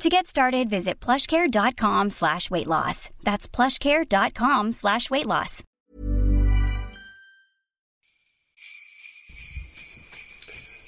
[0.00, 3.10] To get started, visit plushcare.com slash weight loss.
[3.24, 5.64] That's plushcare.com slash weight loss.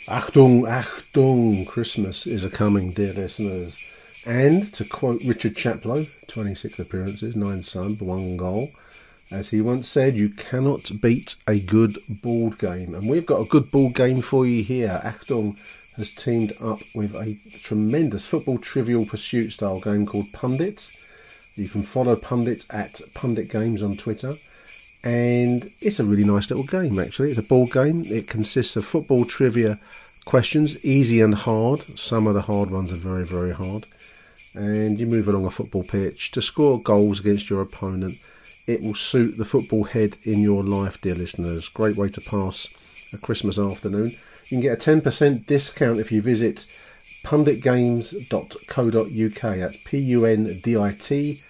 [0.06, 3.78] Achtung, Achtung, Christmas is a coming, dear listeners.
[4.26, 8.68] And to quote Richard Chaplow, 26 appearances, 9 subs, 1 goal,
[9.32, 12.94] as he once said, you cannot beat a good board game.
[12.94, 15.00] And we've got a good board game for you here.
[15.04, 15.56] Achtung
[15.96, 20.90] has teamed up with a tremendous football trivial pursuit style game called Pundit.
[21.56, 24.34] You can follow Pundit at Pundit Games on Twitter.
[25.02, 27.30] And it's a really nice little game, actually.
[27.30, 28.04] It's a board game.
[28.06, 29.78] It consists of football trivia
[30.24, 31.80] questions, easy and hard.
[31.98, 33.86] Some of the hard ones are very, very hard.
[34.54, 38.18] And you move along a football pitch to score goals against your opponent.
[38.66, 41.68] It will suit the football head in your life, dear listeners.
[41.68, 42.68] Great way to pass
[43.12, 44.12] a Christmas afternoon.
[44.50, 46.66] You can get a 10% discount if you visit
[47.22, 49.58] punditgames.co.uk.
[49.58, 51.40] That's P U N D I T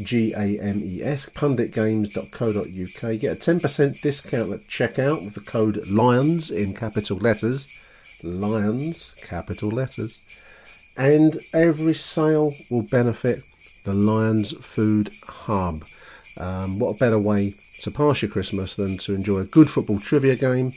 [0.00, 3.20] G A M E S, punditgames.co.uk.
[3.20, 7.68] Get a 10% discount at checkout with the code LIONS in capital letters.
[8.24, 10.18] Lions, capital letters.
[10.96, 13.44] And every sale will benefit
[13.84, 15.84] the Lions Food Hub.
[16.36, 20.00] Um, what a better way to pass your Christmas than to enjoy a good football
[20.00, 20.72] trivia game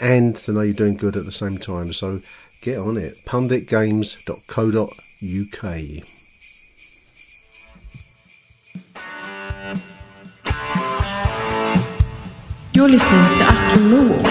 [0.00, 1.92] and to know you're doing good at the same time.
[1.92, 2.20] So
[2.62, 3.24] get on it.
[3.24, 6.04] punditgames.co.uk.
[12.72, 14.24] You're listening to Achtung Millwall,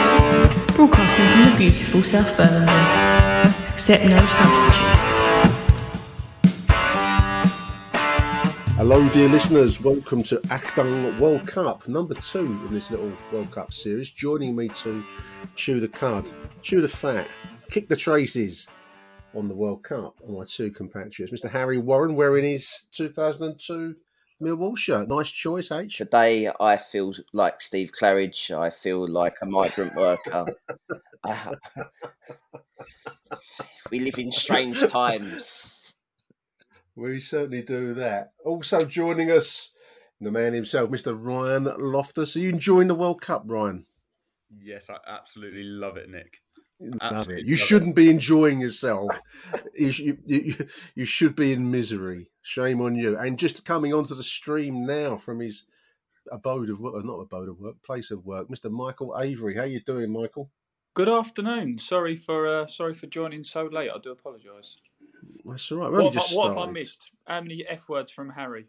[0.75, 3.53] broadcasting from the beautiful South Birmingham.
[3.73, 4.99] Accept no substitute.
[8.75, 9.79] Hello, dear listeners.
[9.79, 14.11] Welcome to Achtung World Cup, number two in this little World Cup series.
[14.11, 15.01] Joining me to
[15.55, 16.29] chew the cud,
[16.61, 17.27] chew the fat,
[17.69, 18.67] kick the traces
[19.35, 21.33] on the World Cup are my two compatriots.
[21.33, 21.49] Mr.
[21.49, 23.95] Harry Warren wearing his 2002
[24.41, 25.07] Millwall shirt.
[25.07, 25.97] Nice choice, H.
[25.97, 28.51] Today, I feel like Steve Claridge.
[28.51, 30.45] I feel like a migrant worker.
[31.23, 31.55] Uh,
[33.91, 35.95] we live in strange times.
[36.95, 38.33] We certainly do that.
[38.43, 39.71] Also joining us,
[40.21, 41.17] the man himself, Mr.
[41.17, 42.35] Ryan Loftus.
[42.35, 43.85] Are you enjoying the World Cup, Ryan?
[44.61, 46.41] Yes, I absolutely love it, Nick.
[47.01, 47.45] Love it.
[47.45, 49.09] You love shouldn't be enjoying yourself.
[49.75, 50.55] you, you, you,
[50.95, 52.29] you should be in misery.
[52.41, 53.17] Shame on you.
[53.17, 55.65] And just coming onto the stream now from his
[56.31, 58.69] abode of work, not abode of work, place of work, Mr.
[58.69, 59.55] Michael Avery.
[59.55, 60.49] How you doing, Michael?
[60.95, 61.77] Good afternoon.
[61.79, 63.89] Sorry for uh, sorry for joining so late.
[63.89, 64.77] I do apologise.
[65.45, 65.91] That's all right.
[65.91, 67.11] We only What, have I- just what have I missed?
[67.25, 68.67] How many f words from Harry?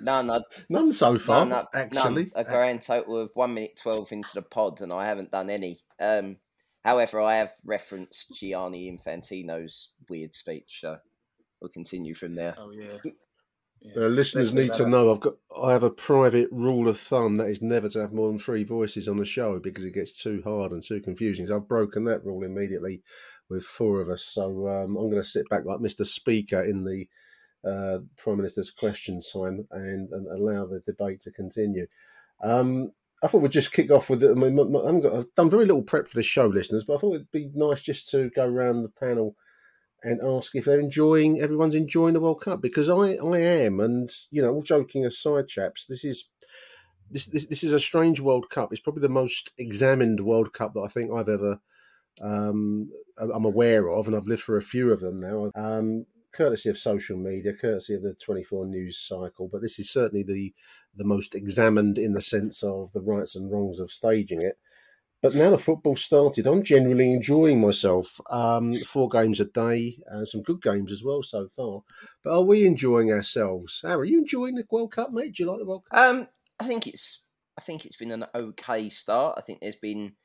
[0.00, 2.24] None, I, None so far, none, I- actually.
[2.24, 2.32] none.
[2.34, 5.78] A grand total of one minute twelve into the pod, and I haven't done any.
[6.00, 6.38] Um,
[6.84, 10.98] however, I have referenced Gianni Infantino's weird speech, so
[11.60, 12.54] we'll continue from there.
[12.58, 12.98] Oh yeah.
[13.96, 17.48] Uh, listeners need to know I've got I have a private rule of thumb that
[17.48, 20.40] is never to have more than three voices on the show because it gets too
[20.44, 21.48] hard and too confusing.
[21.48, 23.02] So I've broken that rule immediately
[23.50, 24.22] with four of us.
[24.24, 26.06] So um, I'm going to sit back like Mr.
[26.06, 27.08] Speaker in the
[27.64, 31.86] uh, Prime Minister's question time and, and allow the debate to continue.
[32.42, 32.92] Um,
[33.22, 34.24] I thought we'd just kick off with.
[34.24, 37.14] I mean, I I've done very little prep for the show, listeners, but I thought
[37.14, 39.36] it'd be nice just to go around the panel
[40.02, 41.40] and ask if they're enjoying.
[41.40, 45.48] Everyone's enjoying the World Cup because I, I am, and you know, all joking aside,
[45.48, 46.28] chaps, this is.
[47.10, 48.72] This, this, this is a strange World Cup.
[48.72, 51.60] It's probably the most examined World Cup that I think I've ever
[52.20, 55.50] um, I'm aware of, and I've lived for a few of them now.
[55.54, 60.22] Um, courtesy of social media, courtesy of the 24 news cycle, but this is certainly
[60.22, 60.54] the
[60.94, 64.58] the most examined in the sense of the rights and wrongs of staging it.
[65.22, 68.20] But now the football started, I'm generally enjoying myself.
[68.28, 71.82] Um, four games a day, uh, some good games as well so far.
[72.24, 73.80] But are we enjoying ourselves?
[73.82, 75.36] Harry, are you enjoying the World Cup, mate?
[75.36, 75.98] Do you like the World Cup?
[75.98, 77.24] Um, I think it's
[77.56, 79.36] I think it's been an okay start.
[79.38, 80.16] I think there's been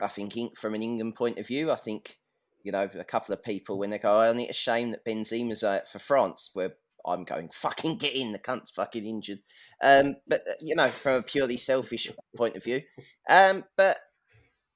[0.00, 2.18] I think from an England point of view, I think
[2.64, 5.04] you know a couple of people when they go, "I think it's a shame that
[5.04, 6.74] Benzema's out for France," where
[7.06, 9.40] I'm going, "Fucking get in, the cunt's fucking injured."
[9.82, 12.82] Um, but uh, you know, from a purely selfish point of view,
[13.30, 13.98] um, but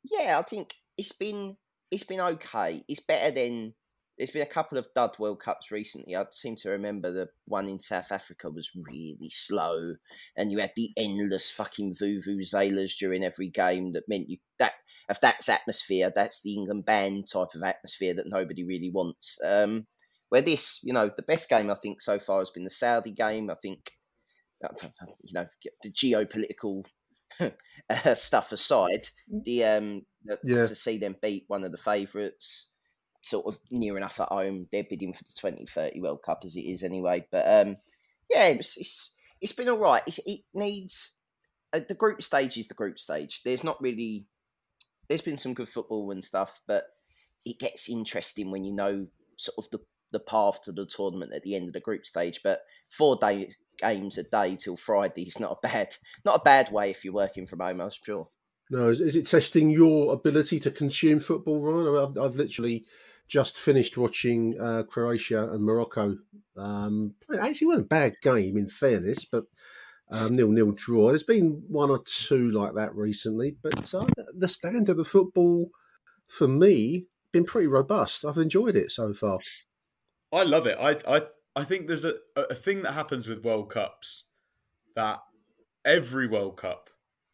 [0.05, 1.57] yeah, I think it's been
[1.91, 2.83] it's been okay.
[2.89, 3.75] It's better than
[4.19, 6.17] there's been a couple of dud World Cups recently.
[6.17, 9.95] I seem to remember the one in South Africa was really slow,
[10.37, 14.73] and you had the endless fucking vuvuzelas during every game that meant you that
[15.09, 19.39] if that's atmosphere, that's the England band type of atmosphere that nobody really wants.
[19.47, 19.87] Um,
[20.31, 23.13] where this, you know, the best game I think so far has been the Saudi
[23.13, 23.51] game.
[23.51, 23.93] I think,
[24.65, 24.69] uh,
[25.23, 25.47] you know,
[25.83, 26.85] the geopolitical
[28.17, 30.03] stuff aside, the um,
[30.43, 30.65] yeah.
[30.65, 32.71] to see them beat one of the favourites
[33.23, 34.69] sort of near enough at home.
[34.73, 37.27] They're bidding for the 2030 World Cup as it is anyway.
[37.31, 37.77] But um,
[38.31, 40.03] yeah, it's, it's, it's been all right.
[40.07, 41.17] It's, it needs
[41.73, 43.43] uh, the group stage is the group stage.
[43.43, 44.27] There's not really
[45.09, 46.85] there's been some good football and stuff, but
[47.45, 49.07] it gets interesting when you know
[49.37, 49.79] sort of the
[50.11, 52.41] the path to the tournament at the end of the group stage.
[52.43, 52.61] But
[52.91, 55.95] four day games a day till Friday is not a bad
[56.25, 57.81] not a bad way if you're working from home.
[57.81, 58.27] I'm sure.
[58.71, 62.11] No, is, is it testing your ability to consume football, Ryan?
[62.11, 62.85] I've, I've literally
[63.29, 66.17] just finished watching uh, Croatia and Morocco.
[66.57, 69.45] Um, it actually wasn't a bad game, in fairness, but
[70.11, 71.09] um, nil nil draw.
[71.09, 75.71] There's been one or two like that recently, but uh, the standard of football
[76.27, 78.25] for me been pretty robust.
[78.25, 79.39] I've enjoyed it so far.
[80.33, 80.79] I love it.
[80.81, 81.23] I I
[81.55, 84.25] I think there's a, a thing that happens with World Cups
[84.97, 85.19] that
[85.85, 86.89] every World Cup,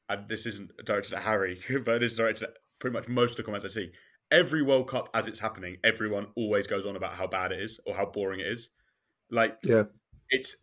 [0.08, 3.36] and this isn't directed at Harry, but it is directed at pretty much most of
[3.38, 3.92] the comments I see
[4.30, 7.80] every World Cup as it's happening, everyone always goes on about how bad it is
[7.86, 8.70] or how boring it is.
[9.30, 9.84] Like, yeah,
[10.30, 10.56] it's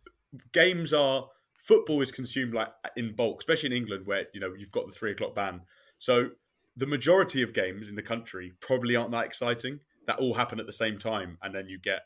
[0.52, 1.28] games are
[1.58, 4.92] football is consumed like in bulk, especially in England where you know you've got the
[4.92, 5.62] three o'clock ban.
[5.98, 6.30] So
[6.76, 9.80] the majority of games in the country probably aren't that exciting.
[10.06, 12.02] That all happen at the same time, and then you get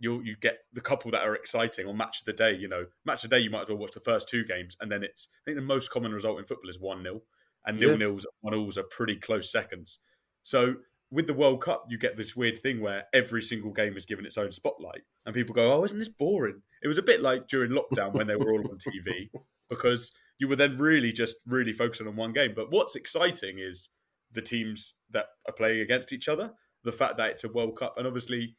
[0.00, 2.54] you you get the couple that are exciting on match of the day.
[2.54, 4.76] You know, match of the day you might as well watch the first two games,
[4.80, 7.22] and then it's I think the most common result in football is one 0
[7.64, 10.00] and nil nils one nils are pretty close seconds.
[10.42, 10.76] So
[11.10, 14.24] with the World Cup, you get this weird thing where every single game is given
[14.24, 17.48] its own spotlight, and people go, "Oh, isn't this boring?" It was a bit like
[17.48, 19.30] during lockdown when they were all on TV
[19.68, 22.54] because you were then really just really focusing on one game.
[22.56, 23.90] But what's exciting is
[24.32, 26.52] the teams that are playing against each other,
[26.82, 28.56] the fact that it's a World Cup, and obviously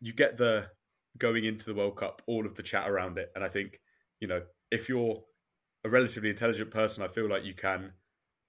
[0.00, 0.70] you get the
[1.18, 3.80] going into the World Cup, all of the chat around it, and I think
[4.18, 5.22] you know if you're
[5.84, 7.92] a relatively intelligent person, I feel like you can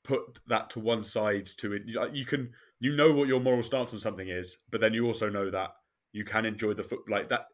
[0.03, 1.83] put that to one side to it.
[1.85, 5.29] You can you know what your moral stance on something is but then you also
[5.29, 5.69] know that
[6.13, 7.45] you can enjoy the foot like that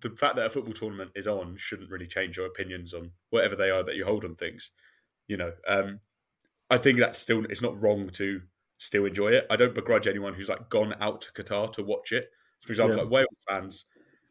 [0.00, 3.56] the fact that a football tournament is on shouldn't really change your opinions on whatever
[3.56, 4.70] they are that you hold on things
[5.26, 5.98] you know um
[6.70, 8.40] i think that's still it's not wrong to
[8.78, 9.46] still enjoy it.
[9.50, 12.30] I don't begrudge anyone who's like gone out to qatar to watch it.
[12.60, 13.02] For example yeah.
[13.02, 13.84] like wales fans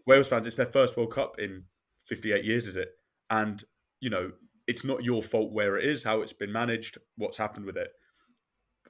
[0.06, 1.66] wales fans it's their first world cup in
[2.06, 2.90] 58 years is it?
[3.30, 3.64] And
[4.00, 4.31] you know
[4.68, 7.90] it's not your fault where it is, how it's been managed, what's happened with it.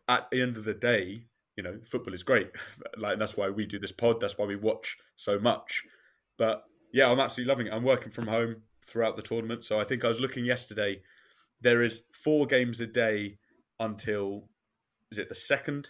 [0.07, 1.23] At the end of the day,
[1.55, 2.49] you know, football is great.
[2.97, 4.19] like that's why we do this pod.
[4.19, 5.83] That's why we watch so much.
[6.37, 7.73] But yeah, I'm absolutely loving it.
[7.73, 9.65] I'm working from home throughout the tournament.
[9.65, 11.01] So I think I was looking yesterday.
[11.61, 13.37] There is four games a day
[13.79, 14.49] until
[15.11, 15.89] is it the second?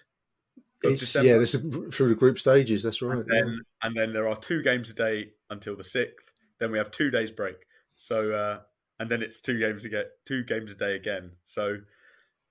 [0.84, 2.84] It's, yeah, this is through the group stages.
[2.84, 3.18] That's right.
[3.18, 3.88] And then, yeah.
[3.88, 6.32] and then there are two games a day until the sixth.
[6.60, 7.56] Then we have two days break.
[7.96, 8.60] So uh,
[9.00, 11.32] and then it's two games to get two games a day again.
[11.44, 11.78] So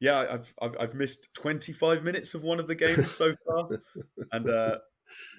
[0.01, 3.69] yeah, I've I've, I've missed 25 minutes of one of the games so far,
[4.33, 4.79] and uh,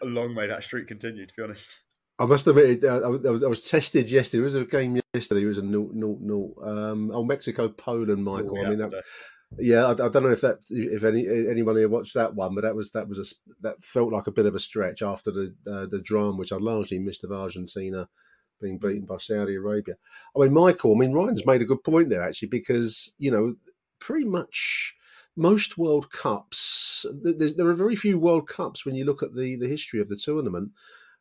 [0.02, 1.26] a long may that streak continue.
[1.26, 1.78] To be honest.
[2.20, 4.40] I must admit, uh, I, was, I was tested yesterday.
[4.40, 5.44] There was a game yesterday.
[5.44, 6.56] It was a no, no, no.
[6.64, 8.58] Um, oh, Mexico, Poland, Michael.
[8.58, 9.04] Oh, yeah, I mean, that,
[9.60, 12.62] yeah, I, I, don't know if that, if any anyone here watched that one, but
[12.62, 15.54] that was that was a that felt like a bit of a stretch after the
[15.72, 18.10] uh, the drama, which I largely missed of Argentina
[18.60, 19.96] being beaten by Saudi Arabia.
[20.36, 23.56] I mean, Michael, I mean, Ryan's made a good point there, actually, because, you know,
[24.00, 24.96] pretty much
[25.36, 29.68] most World Cups, there are very few World Cups when you look at the, the
[29.68, 30.72] history of the tournament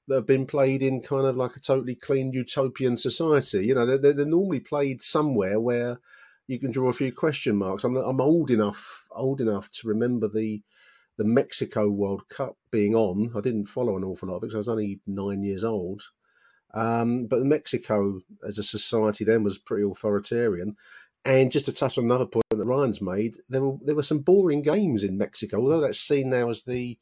[0.08, 3.66] that have been played in kind of like a totally clean utopian society.
[3.66, 5.98] You know, they're, they're normally played somewhere where
[6.46, 7.84] you can draw a few question marks.
[7.84, 10.62] I'm, I'm old enough, old enough to remember the
[11.18, 13.32] the Mexico World Cup being on.
[13.34, 16.02] I didn't follow an awful lot of it because I was only nine years old.
[16.74, 20.76] Um, but Mexico as a society then was pretty authoritarian.
[21.24, 24.20] And just to touch on another point that Ryan's made, there were there were some
[24.20, 26.98] boring games in Mexico, although that's seen now as the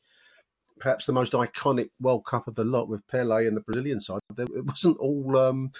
[0.78, 4.20] perhaps the most iconic World Cup of the lot with Pele and the Brazilian side.
[4.36, 5.72] It wasn't all um,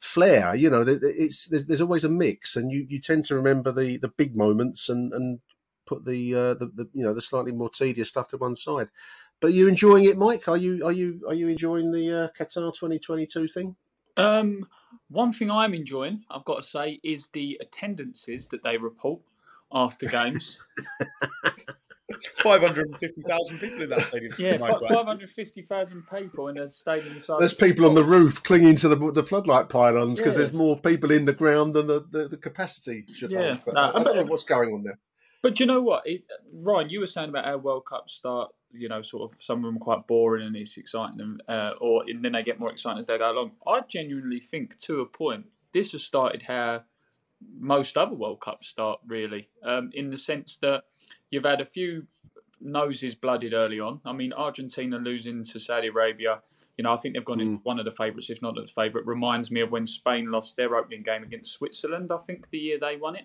[0.00, 0.54] flair.
[0.54, 3.96] You know, it's there's, there's always a mix, and you, you tend to remember the,
[3.98, 5.40] the big moments and, and
[5.86, 8.88] put the, uh, the the you know the slightly more tedious stuff to one side.
[9.40, 10.48] But are you enjoying it, Mike?
[10.48, 13.76] Are you are you are you enjoying the uh, Qatar 2022 thing?
[14.16, 14.66] Um,
[15.08, 19.20] one thing I'm enjoying, I've got to say, is the attendances that they report
[19.72, 20.58] after games.
[22.38, 24.32] 550,000 people in that stadium.
[24.38, 27.22] Yeah, 550,000 people in a stadium.
[27.38, 30.38] There's people on the roof clinging to the, the floodlight pylons because yeah.
[30.38, 33.42] there's more people in the ground than the, the, the capacity should yeah.
[33.42, 33.58] hold.
[33.66, 34.98] But no, I, I don't know what's going on there.
[35.42, 36.90] But you know what, it, Ryan?
[36.90, 38.50] You were saying about how World Cup start.
[38.72, 42.04] You know, sort of some of them are quite boring and it's exciting, uh, or
[42.06, 43.52] and then they get more exciting as they go along.
[43.66, 46.82] I genuinely think, to a point, this has started how
[47.58, 49.00] most other World Cups start.
[49.06, 50.84] Really, um, in the sense that
[51.30, 52.06] you've had a few
[52.60, 54.00] noses blooded early on.
[54.04, 56.40] I mean, Argentina losing to Saudi Arabia.
[56.76, 57.42] You know, I think they've gone mm.
[57.42, 59.06] in one of the favourites, if not the favourite.
[59.06, 62.12] Reminds me of when Spain lost their opening game against Switzerland.
[62.12, 63.24] I think the year they won it.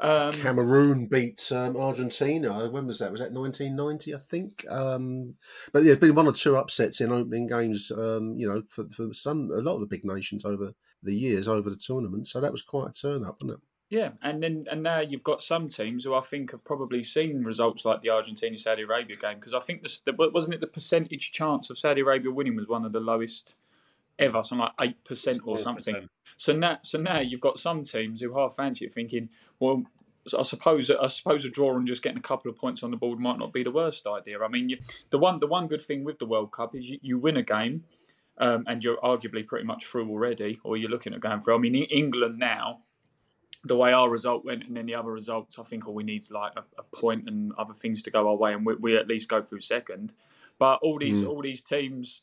[0.00, 2.68] Um, Cameroon beat um, Argentina.
[2.68, 3.10] When was that?
[3.10, 4.14] Was that 1990?
[4.14, 4.64] I think.
[4.70, 5.34] Um,
[5.72, 7.90] but yeah, there's been one or two upsets in opening games.
[7.90, 11.48] Um, you know, for, for some a lot of the big nations over the years
[11.48, 12.28] over the tournament.
[12.28, 13.64] So that was quite a turn up, wasn't it?
[13.90, 17.42] Yeah, and then and now you've got some teams who I think have probably seen
[17.42, 21.32] results like the Argentina Saudi Arabia game because I think the, wasn't it the percentage
[21.32, 23.56] chance of Saudi Arabia winning was one of the lowest
[24.18, 26.08] ever, something like eight percent or something.
[26.36, 29.84] So now, so now you've got some teams who half fancy it, thinking, well,
[30.38, 32.96] I suppose I suppose a draw and just getting a couple of points on the
[32.96, 34.40] board might not be the worst idea.
[34.40, 34.78] I mean, you,
[35.10, 37.42] the one the one good thing with the World Cup is you, you win a
[37.42, 37.84] game,
[38.38, 41.54] um, and you're arguably pretty much through already, or you're looking at going through.
[41.54, 42.80] I mean, England now,
[43.64, 46.22] the way our result went, and then the other results, I think all we need
[46.22, 48.96] is like a, a point and other things to go our way, and we, we
[48.96, 50.14] at least go through second.
[50.58, 51.28] But all these mm.
[51.28, 52.22] all these teams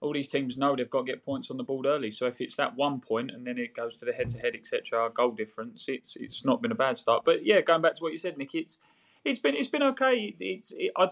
[0.00, 2.10] all these teams know they've got to get points on the board early.
[2.10, 5.30] So if it's that one point and then it goes to the head-to-head, etc., goal
[5.30, 7.24] difference, it's it's not been a bad start.
[7.24, 8.78] But yeah, going back to what you said, Nick, it's
[9.24, 10.34] it's been it's been okay.
[10.38, 11.10] It's it, I,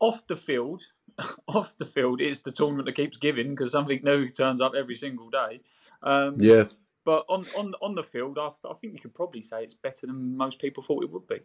[0.00, 0.82] off the field,
[1.48, 4.96] off the field, it's the tournament that keeps giving because something new turns up every
[4.96, 5.60] single day.
[6.02, 6.64] Um, yeah.
[7.04, 10.06] But on on on the field, I, I think you could probably say it's better
[10.06, 11.40] than most people thought it would be.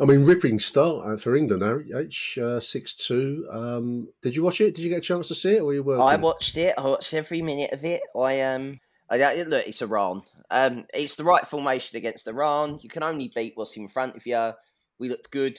[0.00, 3.46] I mean, ripping start uh, for England, H uh, six two.
[3.50, 4.74] Um, did you watch it?
[4.74, 6.00] Did you get a chance to see it, or you were?
[6.00, 6.74] I watched it.
[6.78, 8.02] I watched every minute of it.
[8.16, 8.78] I um,
[9.10, 10.22] I, look, it's Iran.
[10.50, 12.78] Um, it's the right formation against Iran.
[12.82, 14.52] You can only beat what's in front of you.
[14.98, 15.58] We looked good.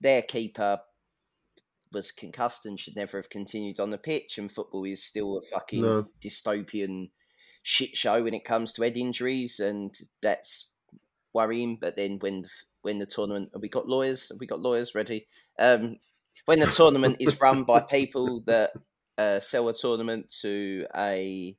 [0.00, 0.80] Their keeper
[1.92, 4.38] was concussed and should never have continued on the pitch.
[4.38, 6.06] And football is still a fucking no.
[6.22, 7.10] dystopian
[7.62, 10.72] shit show when it comes to head injuries, and that's
[11.32, 11.78] worrying.
[11.80, 12.50] But then when the
[12.82, 14.28] when the tournament have we got lawyers?
[14.30, 15.26] Have we got lawyers ready?
[15.58, 15.96] Um,
[16.46, 18.70] when the tournament is run by people that
[19.18, 21.56] uh, sell a tournament to a,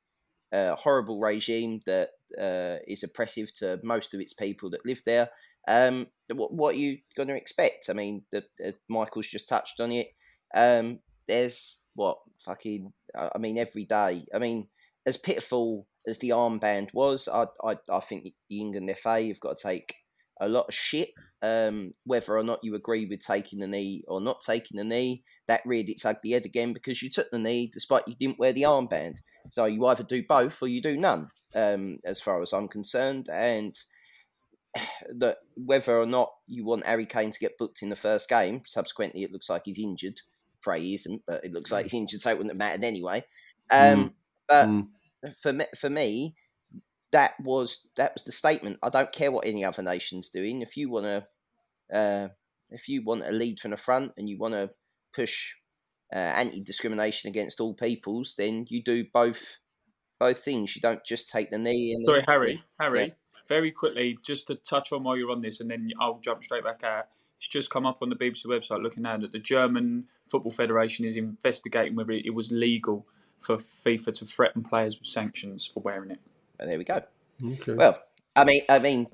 [0.52, 2.10] a horrible regime that
[2.40, 5.30] uh, is oppressive to most of its people that live there.
[5.68, 7.90] Um, what, what, are you going to expect?
[7.90, 10.08] I mean, the, uh, Michael's just touched on it.
[10.56, 12.92] Um, there's what fucking.
[13.16, 14.26] I mean, every day.
[14.34, 14.68] I mean,
[15.06, 19.58] as pitiful as the armband was, I I, I think the England FA have got
[19.58, 19.94] to take
[20.42, 21.10] a lot of shit.
[21.44, 25.24] Um, whether or not you agree with taking the knee or not taking the knee,
[25.48, 28.54] that reared its ugly head again because you took the knee despite you didn't wear
[28.54, 29.18] the armband.
[29.50, 33.28] So you either do both or you do none, um, as far as I'm concerned.
[33.32, 33.76] And
[35.18, 38.62] that whether or not you want Harry Kane to get booked in the first game,
[38.66, 40.20] subsequently it looks like he's injured.
[40.62, 43.24] Pray he isn't, but it looks like he's injured, so it wouldn't have mattered anyway.
[43.72, 44.14] Um, mm.
[44.48, 44.88] But mm.
[45.42, 46.36] for me, for me,
[47.12, 48.80] that was that was the statement.
[48.82, 50.62] I don't care what any other nation's doing.
[50.62, 51.28] If you want to,
[51.96, 52.30] uh,
[52.70, 54.70] if you want to lead from the front and you want to
[55.14, 55.54] push
[56.14, 59.60] uh, anti-discrimination against all peoples, then you do both
[60.20, 60.76] both things.
[60.76, 61.94] You don't just take the knee.
[61.94, 62.64] And Sorry, Harry.
[62.80, 63.14] Harry, yeah.
[63.50, 66.64] very quickly, just to touch on while you're on this, and then I'll jump straight
[66.64, 67.08] back out.
[67.40, 71.06] It's just come up on the BBC website looking now that the German Football Federation
[71.06, 73.08] is investigating whether it was legal
[73.40, 76.20] for FIFA to threaten players with sanctions for wearing it.
[76.62, 77.02] And there we go.
[77.44, 77.74] Okay.
[77.74, 78.00] Well,
[78.36, 79.08] I mean, I mean,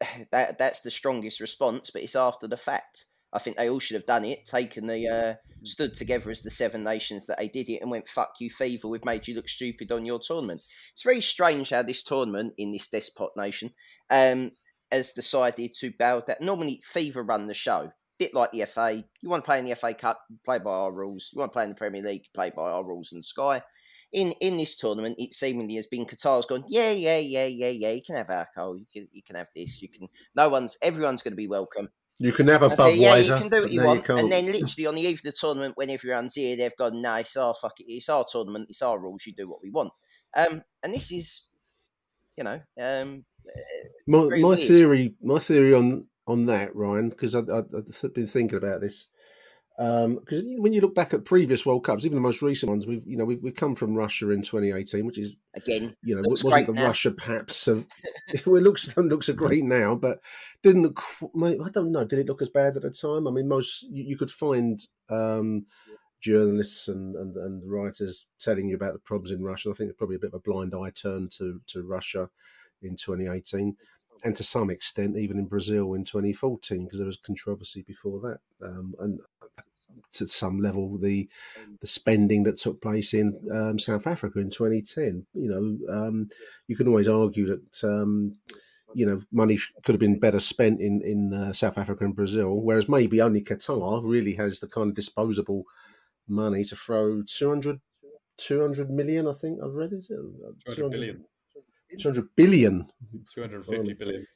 [0.32, 3.06] that that's the strongest response, but it's after the fact.
[3.30, 6.50] I think they all should have done it, taken the uh, stood together as the
[6.50, 8.86] seven nations that they did it, and went "fuck you, FIFA.
[8.86, 10.62] We've made you look stupid on your tournament.
[10.92, 13.70] It's very strange how this tournament in this despot nation
[14.10, 14.52] um,
[14.90, 16.36] has decided to bow down.
[16.40, 19.04] Normally, FIFA run the show, bit like the FA.
[19.20, 21.30] You want to play in the FA Cup, play by our rules.
[21.32, 23.62] You want to play in the Premier League, play by our rules and Sky
[24.12, 27.90] in in this tournament, it seemingly has been Qatar's gone, yeah, yeah, yeah, yeah, yeah.
[27.90, 28.78] You can have alcohol.
[28.78, 29.82] You can you can have this.
[29.82, 30.08] You can.
[30.34, 30.78] No one's.
[30.82, 31.88] Everyone's going to be welcome.
[32.20, 32.96] You can have a Budweiser.
[32.96, 34.08] yeah, you can do what you want.
[34.08, 37.00] You and then literally on the eve of the tournament, when everyone's here, they've gone,
[37.00, 39.24] no, it's our fuck it, it's our tournament, it's our rules.
[39.24, 39.92] You do what we want.
[40.36, 41.48] Um, and this is,
[42.36, 43.24] you know, um,
[44.06, 44.58] My my weird.
[44.58, 49.08] theory, my theory on on that, Ryan, because I've been thinking about this.
[49.78, 53.06] Because when you look back at previous World Cups, even the most recent ones, we've
[53.06, 56.66] you know we've, we've come from Russia in 2018, which is again, you know wasn't
[56.66, 56.88] the now.
[56.88, 57.86] Russia perhaps of
[58.28, 60.18] it looks it looks great now, but
[60.64, 61.00] didn't look.
[61.22, 62.04] I don't know.
[62.04, 63.28] Did it look as bad at the time?
[63.28, 64.80] I mean, most you, you could find
[65.10, 65.66] um,
[66.20, 69.70] journalists and, and and writers telling you about the problems in Russia.
[69.70, 72.30] I think it's probably a bit of a blind eye turn to to Russia
[72.82, 73.76] in 2018,
[74.24, 78.38] and to some extent even in Brazil in 2014 because there was controversy before that,
[78.66, 79.20] um, and
[80.12, 81.28] to some level the
[81.80, 85.26] the spending that took place in um, South Africa in 2010.
[85.34, 86.28] You know, um,
[86.66, 88.36] you can always argue that um,
[88.94, 92.16] you know money sh- could have been better spent in in uh, South Africa and
[92.16, 95.64] Brazil, whereas maybe only Qatar really has the kind of disposable
[96.26, 97.80] money to throw 200,
[98.36, 99.26] 200 million.
[99.26, 100.18] I think I've read is it
[100.74, 101.24] 200 billion.
[101.98, 102.86] 200 billion.
[103.34, 104.26] 250 billion.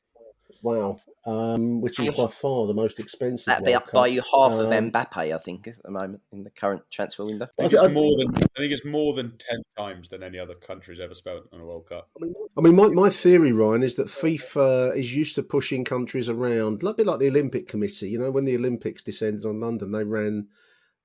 [0.62, 3.46] Wow, um, which is by far the most expensive.
[3.46, 6.44] that'd be up by you half of Um, Mbappe, I think, at the moment in
[6.44, 7.48] the current transfer window.
[7.58, 10.38] I think I- it's more than I think it's more than ten times than any
[10.38, 12.08] other country's ever spent on a World Cup.
[12.56, 16.84] I mean, my, my theory, Ryan, is that FIFA is used to pushing countries around,
[16.84, 18.10] a bit like the Olympic Committee.
[18.10, 20.46] You know, when the Olympics descended on London, they ran.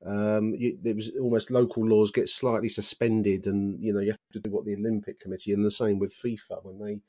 [0.05, 4.19] Um, you, there was almost local laws get slightly suspended, and you know you have
[4.33, 6.99] to do what the Olympic Committee, and the same with FIFA when they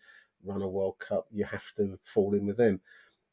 [0.44, 2.80] run a World Cup, you have to fall in with them.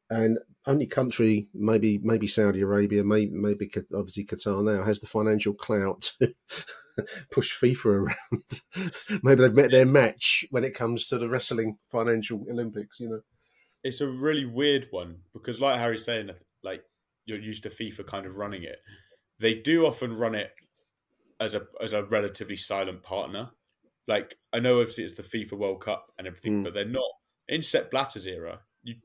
[0.09, 5.53] And only country, maybe maybe Saudi Arabia, maybe maybe obviously Qatar now has the financial
[5.53, 6.31] clout to
[7.31, 8.91] push FIFA around.
[9.23, 12.99] maybe they've met their match when it comes to the wrestling financial Olympics.
[12.99, 13.21] You know,
[13.83, 16.29] It's a really weird one because, like Harry's saying,
[16.63, 16.83] like
[17.25, 18.77] you're used to FIFA kind of running it.
[19.39, 20.51] They do often run it
[21.39, 23.49] as a as a relatively silent partner.
[24.07, 26.63] Like I know obviously it's the FIFA World Cup and everything, Mm.
[26.63, 27.11] but they're not
[27.47, 28.61] in Sepp Blatter's era.
[28.83, 28.95] You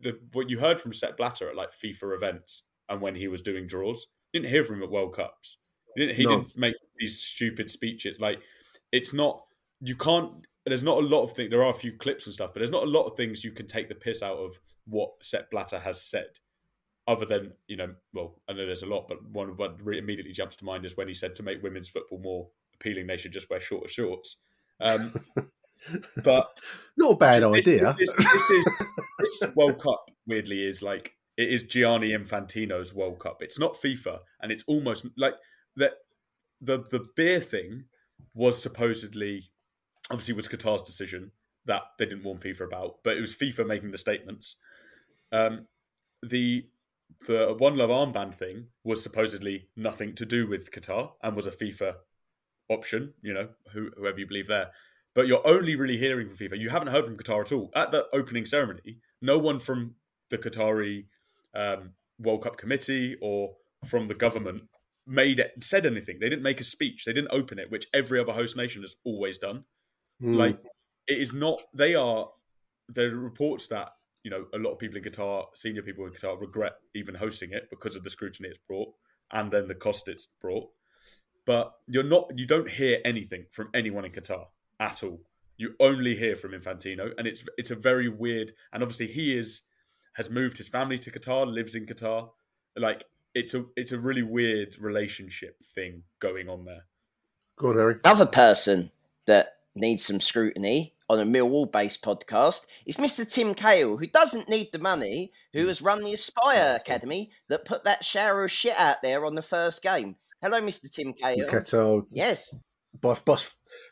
[0.00, 3.42] the what you heard from Sepp Blatter at like FIFA events and when he was
[3.42, 5.58] doing draws, you didn't hear from him at World Cups.
[5.94, 6.42] He didn't, he No.
[6.42, 8.20] didn't make these stupid speeches.
[8.20, 8.40] Like
[8.92, 9.44] it's not
[9.80, 10.46] you can't.
[10.66, 11.50] There's not a lot of things.
[11.50, 13.50] There are a few clips and stuff, but there's not a lot of things you
[13.50, 16.38] can take the piss out of what Sepp Blatter has said.
[17.06, 20.56] Other than you know, well, I know there's a lot, but one what immediately jumps
[20.56, 23.48] to mind is when he said to make women's football more appealing, they should just
[23.50, 24.36] wear shorter shorts.
[24.80, 25.12] Um,
[26.24, 26.46] but
[26.96, 27.94] not a bad this- idea.
[27.98, 28.64] This, is, this, is,
[29.18, 33.42] this World Cup, weirdly, is like it is Gianni Infantino's World Cup.
[33.42, 35.34] It's not FIFA, and it's almost like
[35.76, 35.94] that.
[36.60, 37.84] The the beer thing
[38.34, 39.50] was supposedly,
[40.10, 41.32] obviously, was Qatar's decision
[41.64, 44.56] that they didn't warn FIFA about, but it was FIFA making the statements.
[45.32, 45.66] Um,
[46.22, 46.66] the
[47.26, 51.50] the One Love armband thing was supposedly nothing to do with Qatar and was a
[51.50, 51.94] FIFA
[52.70, 53.12] option.
[53.22, 54.70] You know, who, whoever you believe there
[55.14, 56.58] but you're only really hearing from FIFA.
[56.58, 57.70] You haven't heard from Qatar at all.
[57.74, 59.94] At the opening ceremony, no one from
[60.30, 61.06] the Qatari
[61.54, 63.56] um, World Cup committee or
[63.86, 64.62] from the government
[65.06, 66.18] made it, said anything.
[66.20, 67.04] They didn't make a speech.
[67.04, 69.64] They didn't open it, which every other host nation has always done.
[70.22, 70.36] Mm.
[70.36, 70.58] Like
[71.08, 71.60] it is not.
[71.74, 72.28] They are.
[72.88, 73.88] There are reports that
[74.22, 77.52] you know a lot of people in Qatar, senior people in Qatar, regret even hosting
[77.52, 78.88] it because of the scrutiny it's brought
[79.32, 80.68] and then the cost it's brought.
[81.50, 82.30] But you're not.
[82.36, 84.46] You don't hear anything from anyone in Qatar
[84.78, 85.20] at all.
[85.56, 88.52] You only hear from Infantino, and it's it's a very weird.
[88.72, 89.62] And obviously, he is
[90.14, 92.30] has moved his family to Qatar, lives in Qatar.
[92.76, 96.84] Like it's a it's a really weird relationship thing going on there.
[97.56, 97.96] Go on, Harry.
[98.04, 98.92] Another person
[99.26, 103.28] that needs some scrutiny on a Millwall based podcast is Mr.
[103.28, 105.66] Tim Cahill, who doesn't need the money, who hmm.
[105.66, 109.42] has run the Aspire Academy that put that shower of shit out there on the
[109.42, 110.14] first game.
[110.42, 110.90] Hello, Mr.
[110.90, 111.48] Tim Cahill.
[111.48, 112.56] Qatar, Yes.
[112.98, 113.36] by, by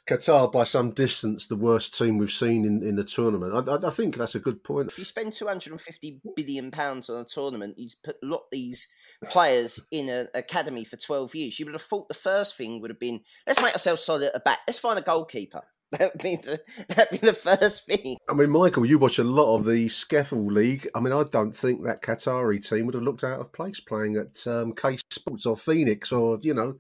[0.09, 3.55] Qatar by some distance the worst team we've seen in, in the tournament.
[3.55, 4.91] I, I, I think that's a good point.
[4.91, 8.89] If you spend 250 billion pounds on a tournament, you put a lot these
[9.25, 11.59] players in an academy for 12 years.
[11.59, 14.45] You would have thought the first thing would have been, let's make ourselves solid at
[14.45, 14.59] back.
[14.67, 15.63] Let's find a goalkeeper.
[15.99, 18.19] That'd be the, that'd be the first thing.
[18.29, 20.87] I mean, Michael, you watch a lot of the Skeffel League.
[20.95, 24.17] I mean, I don't think that Qatari team would have looked out of place playing
[24.17, 26.77] at um, K Sports or Phoenix or you know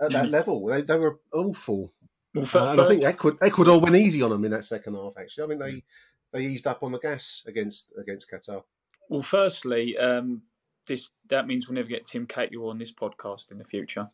[0.00, 0.30] at that Mm.
[0.30, 0.66] level.
[0.66, 1.92] They, they were awful.
[2.32, 4.94] Well, Uh, fir- and I think Ecuador, Ecuador went easy on them in that second
[4.94, 5.14] half.
[5.18, 5.84] Actually, I mean they
[6.32, 8.62] they eased up on the gas against against Qatar.
[9.08, 10.42] well, firstly, um,
[10.86, 14.10] this that means we'll never get Tim Cahill on this podcast in the future.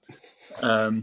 [0.63, 1.03] Um,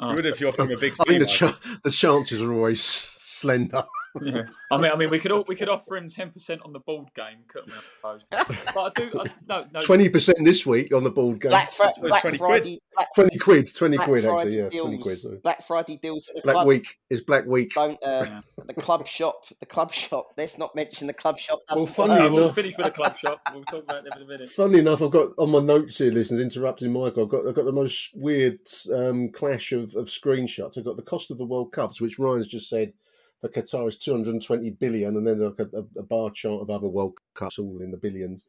[0.00, 2.82] You would if you're from a big I think the, ch- the chances are always
[2.82, 3.84] slender.
[4.22, 4.42] Yeah.
[4.70, 6.80] I mean, I mean, we could all, we could offer him ten percent on the
[6.80, 7.74] board game, couldn't we?
[8.04, 8.58] I suppose.
[8.74, 9.20] But I do.
[9.20, 9.80] I, no, no.
[9.80, 11.50] Twenty percent this week on the board game.
[11.50, 12.48] Black, Fri- Black 20 quid.
[12.48, 13.74] Friday, Black, Twenty quid.
[13.74, 14.56] Twenty Black quid Friday actually.
[14.58, 15.18] Yeah, deals, twenty quid.
[15.18, 15.38] sorry.
[15.42, 16.66] Black Friday deals at the Black club.
[16.66, 17.72] week is Black Week.
[17.74, 18.40] Don't uh, Yeah.
[18.66, 19.44] the club shop.
[19.60, 20.28] The club shop.
[20.36, 21.60] Let's not mention the club shop.
[21.70, 22.32] Well, doesn't funny Uh, work.
[22.32, 23.40] we'll enough- finish with the club shop.
[23.52, 24.48] We'll talk about them in a minute.
[24.50, 27.24] Funnily enough, I've got on my notes here, listeners, interrupting Michael.
[27.24, 28.58] I've got I've got the most weird
[28.94, 30.78] um, clash of, of screenshots.
[30.78, 32.92] I've got the cost of the World Cups, which Ryan's just said
[33.40, 37.14] for Qatar is 220 billion, and then like a, a bar chart of other World
[37.34, 38.44] Cups, all in the billions.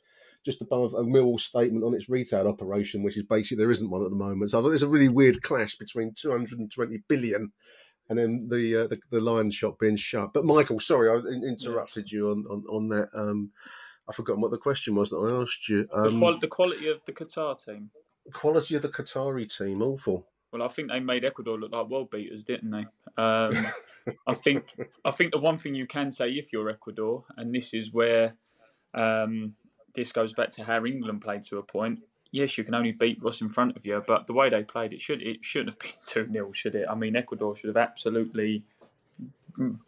[0.45, 4.03] Just above a Millwall statement on its retail operation, which is basically there isn't one
[4.03, 4.51] at the moment.
[4.51, 7.51] So I thought there's a really weird clash between 220 billion
[8.09, 10.31] and then the uh, the, the Lions shop being shut.
[10.33, 13.09] But Michael, sorry, I in- interrupted you on on, on that.
[13.13, 13.51] Um,
[14.07, 15.85] I've forgotten what the question was that I asked you.
[15.91, 17.89] The, Um, qual- the quality of the Qatar team.
[18.31, 20.27] quality of the Qatari team, awful.
[20.53, 22.85] Well, I think they made Ecuador look like world beaters, didn't they?
[23.21, 23.51] Um,
[24.27, 24.65] I think
[25.05, 28.35] I think the one thing you can say if you're Ecuador, and this is where
[28.93, 29.53] um,
[29.95, 31.99] this goes back to how England played to a point.
[32.31, 34.93] Yes, you can only beat what's in front of you, but the way they played,
[34.93, 36.85] it should it shouldn't have been two 0 should it?
[36.89, 38.63] I mean, Ecuador should have absolutely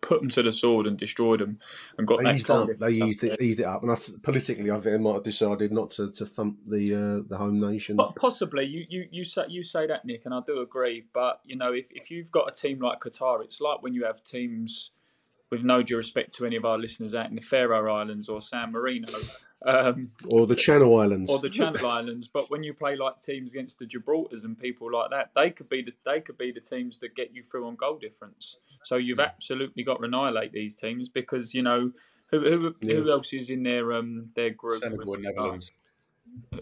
[0.02, 1.60] put them to the sword and destroyed them
[1.98, 2.70] and got They goal up.
[2.80, 5.24] They eased it, eased it up, and I th- politically, I think they might have
[5.24, 7.96] decided not to, to thump the uh, the home nation.
[7.96, 11.06] But possibly, you, you, you say you say that, Nick, and I do agree.
[11.14, 14.06] But you know, if, if you've got a team like Qatar, it's like when you
[14.06, 14.92] have teams
[15.52, 18.42] with no due respect to any of our listeners out in the Faroe Islands or
[18.42, 19.08] San Marino
[19.66, 22.28] um, or the Channel Islands, or the Channel Islands.
[22.28, 25.70] But when you play like teams against the Gibraltars and people like that, they could
[25.70, 28.58] be the they could be the teams that get you through on goal difference.
[28.84, 31.92] So you've absolutely got to annihilate these teams because you know
[32.32, 34.82] who who, who else is in their um their group?
[34.82, 35.72] Senegal and Netherlands.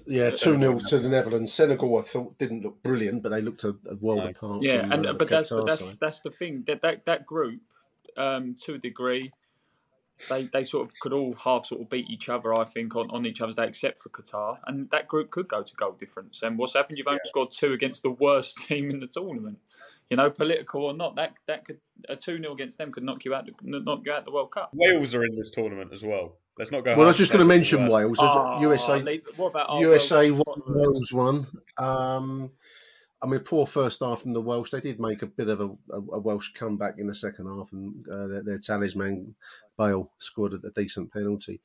[0.08, 1.54] yeah, two 0 to the Netherlands.
[1.54, 4.30] Senegal, I thought didn't look brilliant, but they looked a, a world No.
[4.30, 4.64] apart.
[4.64, 7.62] Yeah, from, and uh, but that's but that's that's the thing that that that group,
[8.16, 9.32] um, to a degree,
[10.30, 12.54] they they sort of could all half sort of beat each other.
[12.54, 15.64] I think on, on each other's day, except for Qatar, and that group could go
[15.64, 16.42] to goal difference.
[16.44, 16.98] And what's happened?
[16.98, 19.60] You've only scored two against the worst team in the tournament.
[20.10, 23.26] You know, political or not, that that could a two 0 against them could knock
[23.26, 24.72] you out the, knock you out the World Cup.
[24.74, 26.38] Wales are in this tournament as well.
[26.58, 26.96] Let's not go.
[26.96, 27.92] Well, I was just going to mention worse.
[27.92, 28.18] Wales.
[28.20, 30.88] Ah, USA, what about USA World won, Cup followers?
[30.88, 31.48] Wales won.
[31.78, 32.52] Um,
[33.22, 34.70] I mean, poor first half from the Welsh.
[34.70, 37.72] They did make a bit of a, a, a Welsh comeback in the second half,
[37.72, 39.36] and uh, their, their talisman
[39.78, 41.62] Bale scored a, a decent penalty.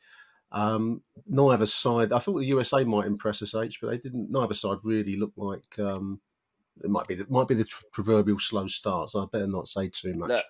[0.51, 2.12] Um, neither side.
[2.12, 4.31] I thought the USA might impress us, H, but they didn't.
[4.31, 5.79] Neither side really looked like.
[5.79, 6.21] Um,
[6.83, 7.15] it might be.
[7.15, 9.11] It might be the tr- proverbial slow start.
[9.11, 10.29] So I better not say too much.
[10.29, 10.45] Look.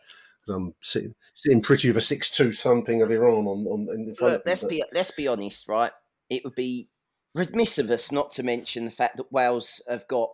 [0.48, 4.42] I'm sitting, sitting pretty with a six-two thumping of Iran on, on in front Look,
[4.44, 5.92] let's be let's be honest, right?
[6.30, 6.88] It would be
[7.34, 10.30] remiss of us not to mention the fact that Wales have got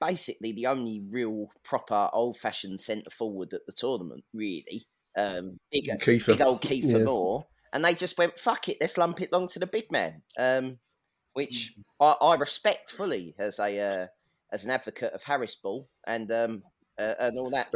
[0.00, 4.86] basically the only real proper old-fashioned centre forward at the tournament, really.
[5.16, 6.26] Um, big, Kiefer.
[6.28, 7.04] big old Kiefer Yeah.
[7.04, 10.22] Moore, and they just went fuck it, let's lump it long to the big man,
[10.38, 10.78] um,
[11.32, 14.06] which I, I respect fully as a uh,
[14.52, 16.62] as an advocate of Harris Ball and um,
[16.98, 17.68] uh, and all that.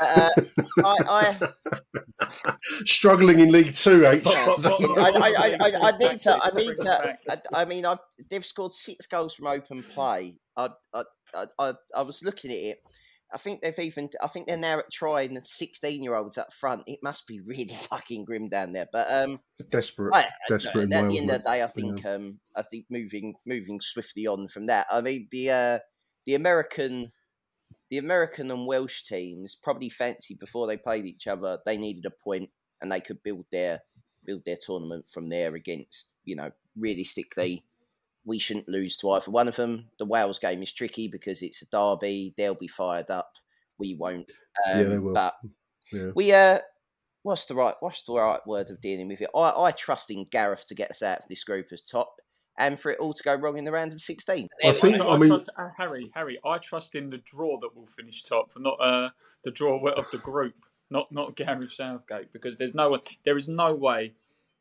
[0.00, 0.30] uh,
[0.84, 1.38] I,
[2.28, 2.52] I
[2.84, 4.24] struggling in League Two, H.
[4.26, 6.38] I, I, I, I, I need to.
[6.42, 7.18] I need to.
[7.28, 7.98] I, I mean, I've,
[8.30, 10.38] they've scored six goals from open play.
[10.56, 11.02] I, I,
[11.34, 12.78] I, I, I was looking at it.
[13.32, 14.10] I think they've even.
[14.22, 16.82] I think they're now trying sixteen-year-olds up front.
[16.86, 18.88] It must be really fucking grim down there.
[18.92, 19.40] But um,
[19.70, 20.84] desperate, I, desperate.
[20.84, 24.26] in at the end of the day, I think um, I think moving moving swiftly
[24.26, 24.86] on from that.
[24.90, 25.78] I mean, the uh,
[26.26, 27.10] the American.
[27.90, 31.58] The American and Welsh teams probably fancied before they played each other.
[31.66, 32.48] They needed a point,
[32.80, 33.80] and they could build their
[34.24, 35.56] build their tournament from there.
[35.56, 37.64] Against you know, realistically,
[38.30, 39.86] we shouldn't lose to either one of them.
[39.98, 42.32] The Wales game is tricky because it's a derby.
[42.36, 43.32] They'll be fired up.
[43.78, 44.30] We won't.
[44.66, 45.12] Um, Yeah, they will.
[45.14, 45.34] But
[45.92, 46.10] Yeah.
[46.14, 46.60] we uh,
[47.24, 49.30] what's the right what's the right word of dealing with it?
[49.34, 52.14] I, I trust in Gareth to get us out of this group as top,
[52.56, 54.46] and for it all to go wrong in the round of sixteen.
[54.64, 57.74] I think- I, I mean- trust, uh, Harry, Harry, I trust in the draw that
[57.74, 59.08] will finish top, not uh,
[59.42, 60.54] the draw of the group,
[60.88, 64.12] not not Gareth Southgate, because there's no one, there is no way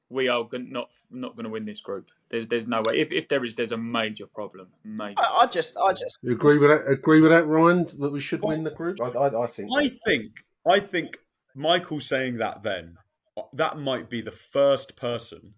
[0.10, 2.10] we are not not going to win this group.
[2.30, 3.00] There's there's no way.
[3.00, 4.68] If if there is, there's a major problem.
[4.84, 5.20] Major.
[5.20, 6.92] I, I just I just You agree with that?
[6.92, 7.86] Agree with that, Ryan?
[8.00, 9.00] That we should win the group?
[9.02, 9.70] I, I, I think.
[9.76, 11.18] I think I think
[11.56, 12.98] Michael saying that then
[13.38, 15.54] uh, that might be the first person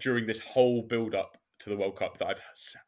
[0.00, 2.40] during this whole build up to the World Cup that I've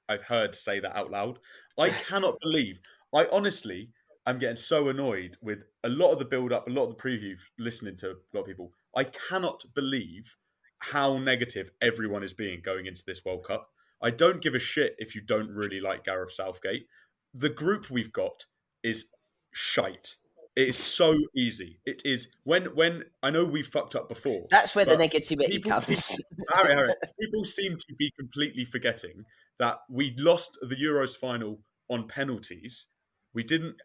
[0.09, 1.38] I've heard say that out loud.
[1.77, 2.79] I cannot believe.
[3.14, 3.90] I honestly
[4.31, 7.03] am getting so annoyed with a lot of the build up, a lot of the
[7.03, 8.73] preview, listening to a lot of people.
[8.95, 10.37] I cannot believe
[10.81, 13.69] how negative everyone is being going into this World Cup.
[14.03, 16.87] I don't give a shit if you don't really like Gareth Southgate.
[17.35, 18.47] The group we've got
[18.83, 19.07] is
[19.53, 20.17] shite.
[20.55, 21.81] It is so easy.
[21.87, 24.47] It is when when I know we fucked up before.
[24.51, 26.21] That's where the negativity people- comes.
[26.55, 29.25] Harry, Harry, people seem to be completely forgetting
[29.59, 32.87] that we lost the Euros final on penalties.
[33.35, 33.77] We didn't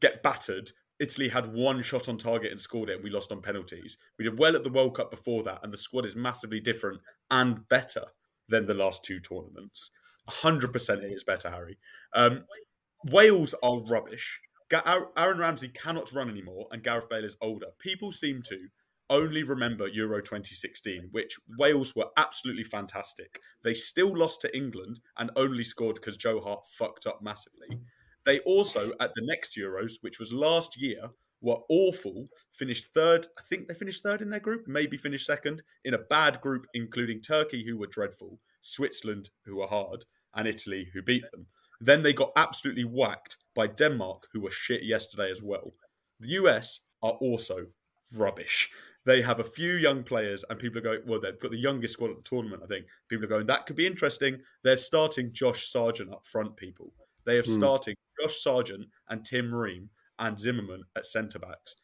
[0.00, 0.72] get battered.
[1.00, 3.96] Italy had one shot on target and scored it, and we lost on penalties.
[4.18, 7.00] We did well at the World Cup before that, and the squad is massively different
[7.30, 8.06] and better
[8.48, 9.90] than the last two tournaments.
[10.28, 11.78] 100% it is better, Harry.
[12.12, 12.44] Um,
[13.04, 14.40] Wales are rubbish.
[15.16, 17.68] Aaron Ramsey cannot run anymore, and Gareth Bale is older.
[17.78, 18.68] People seem to
[19.10, 23.40] only remember Euro 2016, which Wales were absolutely fantastic.
[23.62, 27.80] They still lost to England and only scored because Joe Hart fucked up massively.
[28.28, 31.00] They also, at the next Euros, which was last year,
[31.40, 32.28] were awful.
[32.52, 33.26] Finished third.
[33.38, 36.66] I think they finished third in their group, maybe finished second in a bad group,
[36.74, 41.46] including Turkey, who were dreadful, Switzerland, who were hard, and Italy, who beat them.
[41.80, 45.72] Then they got absolutely whacked by Denmark, who were shit yesterday as well.
[46.20, 47.68] The US are also
[48.14, 48.68] rubbish.
[49.06, 51.94] They have a few young players, and people are going, well, they've got the youngest
[51.94, 52.88] squad at the tournament, I think.
[53.08, 54.42] People are going, that could be interesting.
[54.64, 56.92] They're starting Josh Sargent up front, people.
[57.24, 57.52] They have Hmm.
[57.54, 61.74] starting Josh Sargent and Tim Ream and Zimmermann at centre backs.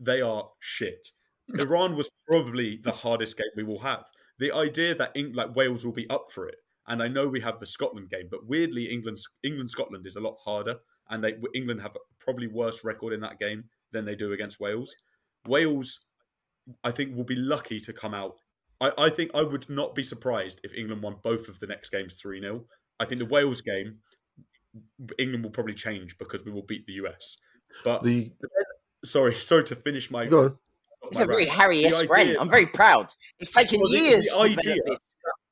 [0.00, 1.08] They are shit.
[1.58, 4.04] Iran was probably the hardest game we will have.
[4.38, 6.56] The idea that Eng- like Wales will be up for it,
[6.88, 10.20] and I know we have the Scotland game, but weirdly England England Scotland is a
[10.20, 10.76] lot harder,
[11.10, 14.60] and they England have a probably worse record in that game than they do against
[14.60, 14.94] Wales.
[15.46, 16.00] Wales,
[16.82, 18.36] I think, will be lucky to come out.
[18.80, 21.90] I, I think I would not be surprised if England won both of the next
[21.90, 22.64] games three 0
[23.00, 23.98] I think the Wales game,
[25.18, 27.36] England will probably change because we will beat the US.
[27.84, 28.32] But The
[29.04, 30.26] sorry, sorry to finish my.
[30.26, 30.58] go on.
[31.04, 31.50] It's a very rant.
[31.50, 32.06] Harry S.
[32.08, 32.28] rant.
[32.28, 33.12] idea- I'm very proud.
[33.38, 34.98] It's taken Well, years the to idea- this.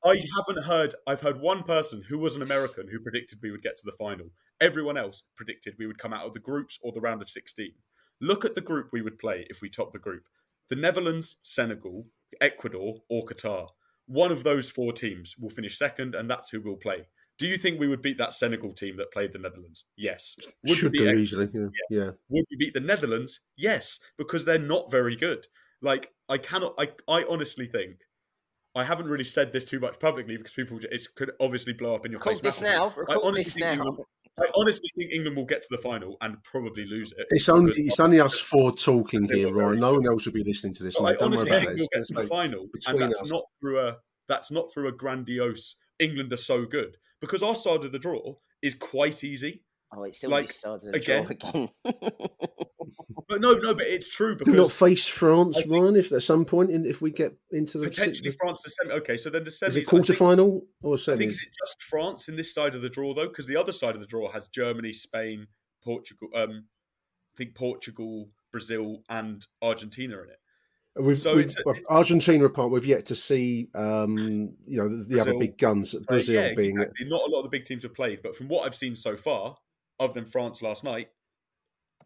[0.05, 0.95] I haven't heard.
[1.07, 3.93] I've heard one person who was an American who predicted we would get to the
[3.93, 4.31] final.
[4.59, 7.71] Everyone else predicted we would come out of the groups or the round of 16.
[8.19, 10.23] Look at the group we would play if we top the group:
[10.69, 12.07] the Netherlands, Senegal,
[12.41, 13.69] Ecuador, or Qatar.
[14.07, 17.07] One of those four teams will finish second, and that's who we'll play.
[17.39, 19.85] Do you think we would beat that Senegal team that played the Netherlands?
[19.97, 20.35] Yes.
[20.67, 21.49] Would Should we do beat easily.
[21.53, 21.67] Yeah.
[21.89, 22.09] yeah.
[22.29, 23.39] would we beat the Netherlands?
[23.57, 25.47] Yes, because they're not very good.
[25.81, 26.75] Like I cannot.
[26.77, 27.97] I I honestly think.
[28.75, 32.05] I haven't really said this too much publicly because people it could obviously blow up
[32.05, 32.41] in your Record face.
[32.41, 32.87] this now.
[32.95, 33.71] I Record honestly this think now.
[33.73, 33.99] England,
[34.41, 37.25] I honestly think England will get to the final and probably lose it.
[37.29, 39.79] It's only it's only us four talking here, not Ryan.
[39.79, 41.19] No one else will be listening to this, But I mate.
[41.19, 41.75] Don't worry honestly about think that.
[41.77, 43.31] we'll get It's to gonna the final, and that's us.
[43.31, 45.75] not through a that's not through a grandiose.
[45.99, 49.63] England are so good because our side of the draw is quite easy.
[49.95, 51.69] Oh, it's still Like, like, started the again- draw again.
[53.27, 55.95] But no, no, but it's true Do we not face France, I Ryan.
[55.95, 58.93] If at some point, in, if we get into the, potentially the France the semi.
[58.95, 59.69] Okay, so then the semis.
[59.69, 61.27] is it I quarter think- final or I think semis?
[61.29, 63.95] is it just France in this side of the draw though, because the other side
[63.95, 65.47] of the draw has Germany, Spain,
[65.83, 66.29] Portugal.
[66.35, 66.65] Um,
[67.33, 70.39] I think Portugal, Brazil, and Argentina in it.
[70.95, 72.69] We've, so we've it's- well, Argentina apart.
[72.69, 74.15] We've yet to see, um,
[74.67, 75.95] you know, the, the other big guns.
[75.95, 77.07] Uh, Brazil yeah, being exactly.
[77.07, 79.15] not a lot of the big teams have played, but from what I've seen so
[79.15, 79.55] far,
[79.99, 81.09] other than France last night,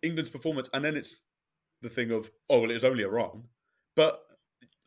[0.02, 1.20] England's performance, and then it's
[1.82, 3.44] the thing of oh well, it was only Iran,
[3.96, 4.24] but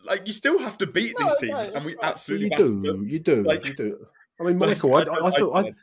[0.04, 2.04] like you still have to beat No, these no, teams, and we right.
[2.04, 3.06] Absolutely you do, them.
[3.08, 4.06] you do, Like- you do.
[4.40, 5.76] I mean, Michael, I, don't- I, thought, I, don't-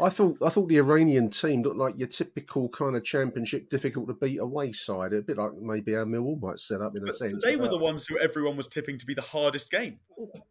[0.00, 4.06] I thought, I thought the Iranian team looked like your typical kind of championship, difficult
[4.06, 5.12] to beat away side.
[5.12, 7.44] A bit like maybe how Millwall might set up in a sense.
[7.44, 9.98] they were the ones who everyone was tipping to be the hardest game.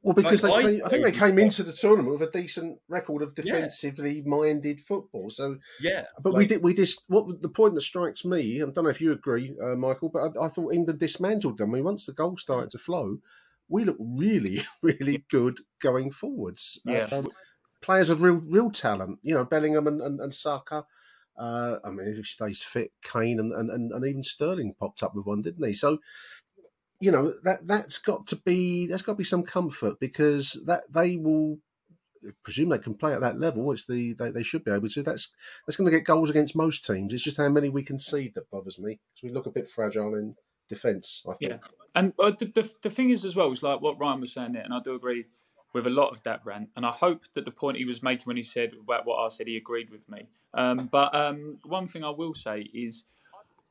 [0.02, 2.32] Well, because Like, they I came, I think they came into the tournament with a
[2.32, 3.54] decent record of Yeah.
[3.54, 5.30] defensively minded football.
[5.30, 6.62] So, Yeah, but we did.
[6.62, 8.62] We just what the point that strikes me.
[8.62, 11.72] I don't know if you agree, uh, Michael, but I, I thought England dismantled them.
[11.72, 13.20] I mean, once the goal started to flow,
[13.70, 16.82] we looked really, really good going forwards.
[16.86, 17.08] Yeah.
[17.12, 17.30] um,
[17.88, 19.18] players of real, real talent.
[19.24, 20.86] You know, Bellingham and and, and Saka.
[21.38, 25.14] Uh, I mean, if he stays fit, Kane and, and, and, even Sterling popped up
[25.14, 25.74] with one, didn't he?
[25.74, 26.00] So,
[27.00, 30.92] you know that that's got to be that's got to be some comfort because that
[30.92, 31.60] they will
[32.28, 34.90] I presume they can play at that level, which the they, they should be able
[34.90, 35.04] to.
[35.04, 35.34] That's
[35.66, 37.14] that's going to get goals against most teams.
[37.14, 40.16] It's just how many we concede that bothers me because we look a bit fragile
[40.16, 40.36] in
[40.68, 41.24] defence.
[41.30, 41.52] I think.
[41.52, 41.58] Yeah.
[41.96, 44.54] And uh, the, the the thing is as well, is like what Ryan was saying
[44.54, 45.26] there, and I do agree
[45.74, 46.70] with a lot of that rant.
[46.76, 49.30] And I hope that the point he was making when he said about what I
[49.30, 50.28] said, he agreed with me.
[50.54, 53.04] Um, but um, one thing I will say is,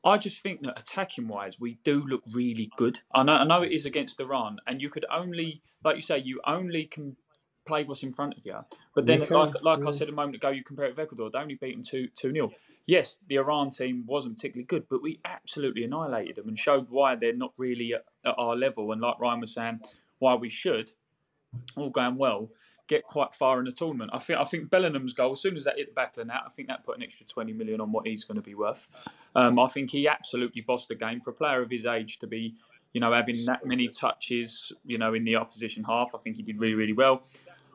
[0.03, 3.01] I just think that attacking wise, we do look really good.
[3.13, 6.19] I know, I know it is against Iran, and you could only, like you say,
[6.19, 7.17] you only can
[7.65, 8.55] play what's in front of you.
[8.95, 11.29] But then, can, like, like I said a moment ago, you compare it with Ecuador,
[11.29, 12.51] they only beat them 2 2 0.
[12.85, 17.15] Yes, the Iran team wasn't particularly good, but we absolutely annihilated them and showed why
[17.15, 18.93] they're not really at, at our level.
[18.93, 19.81] And like Ryan was saying,
[20.19, 20.93] why we should,
[21.75, 22.49] all going well,
[22.87, 24.11] get quite far in the tournament.
[24.13, 26.25] I think I think Bellingham's goal, as soon as that hit the back of the
[26.25, 28.55] net, I think that put an extra twenty million on what he's going to be
[28.55, 28.87] worth.
[29.35, 32.27] Um, I think he absolutely bossed the game for a player of his age to
[32.27, 32.55] be,
[32.93, 36.11] you know, having that many touches, you know, in the opposition half.
[36.15, 37.23] I think he did really really well.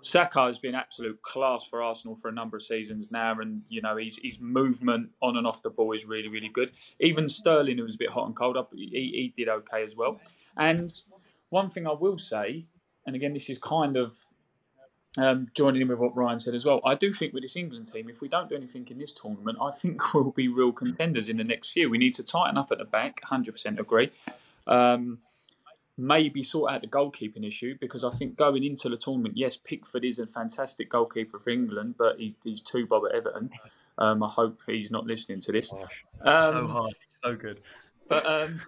[0.05, 3.81] Saka has been absolute class for Arsenal for a number of seasons now, and you
[3.81, 6.73] know his his movement on and off the ball is really really good.
[7.01, 9.95] Even Sterling, who was a bit hot and cold up, he, he did okay as
[9.95, 10.21] well.
[10.57, 10.93] And
[11.51, 12.67] one thing I will say,
[13.07, 14.27] and again this is kind of
[15.19, 17.93] um, joining in with what Ryan said as well, I do think with this England
[17.93, 21.29] team, if we don't do anything in this tournament, I think we'll be real contenders
[21.29, 21.89] in the next year.
[21.89, 24.11] We need to tighten up at the back, 100% agree.
[24.67, 25.19] Um,
[25.99, 30.05] maybe sort out the goalkeeping issue because I think going into the tournament, yes, Pickford
[30.05, 33.51] is a fantastic goalkeeper for England, but he, he's too bob at Everton.
[33.99, 35.71] Um, I hope he's not listening to this.
[36.23, 37.61] Um, so hard, so good.
[38.09, 38.63] But um,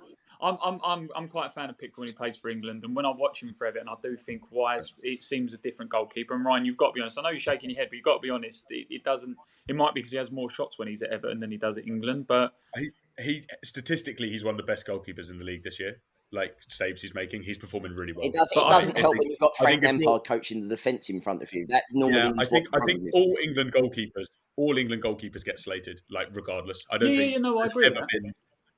[0.45, 2.95] I'm, I'm, I'm, I'm quite a fan of Pickford when he plays for England, and
[2.95, 6.35] when I watch him for Everton, I do think Wise it seems a different goalkeeper.
[6.35, 7.19] And Ryan, you've got to be honest.
[7.19, 8.67] I know you're shaking your head, but you've got to be honest.
[8.69, 9.37] It, it doesn't.
[9.69, 11.79] It might be because he has more shots when he's at Everton than he does
[11.79, 15.65] at England, but he, he statistically he's one of the best goalkeepers in the league
[15.65, 15.97] this year
[16.35, 18.27] like saves he's making, he's performing really well.
[18.27, 21.43] It, does, it doesn't help when you've got Frank Lampard coaching the defence in front
[21.43, 21.65] of you.
[21.69, 24.27] That normally yeah, I think I think all England goalkeepers,
[24.57, 26.85] all England goalkeepers get slated, like regardless.
[26.91, 27.33] I don't yeah, think.
[27.33, 27.89] Yeah, no, I agree.
[27.89, 28.09] With that.
[28.13, 28.33] Been,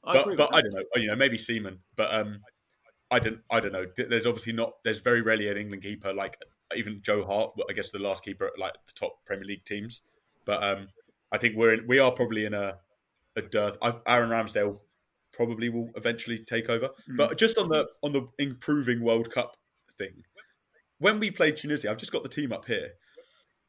[0.07, 0.83] I but but I don't know.
[0.95, 2.41] You know, maybe Seaman, but um,
[3.11, 3.41] I don't.
[3.51, 3.87] I don't know.
[3.97, 4.75] There's obviously not.
[4.85, 6.39] There's very rarely an England keeper like
[6.75, 7.53] even Joe Hart.
[7.69, 10.03] I guess the last keeper at like the top Premier League teams.
[10.45, 10.89] But um,
[11.33, 12.79] I think we're in, we are probably in a
[13.37, 13.79] a dearth.
[13.83, 14.79] I, Aaron Ramsdale
[15.33, 16.89] probably will eventually take over.
[17.09, 17.17] Mm.
[17.17, 19.57] But just on the on the improving World Cup
[19.99, 20.25] thing,
[20.99, 22.91] when we played Tunisia, I've just got the team up here.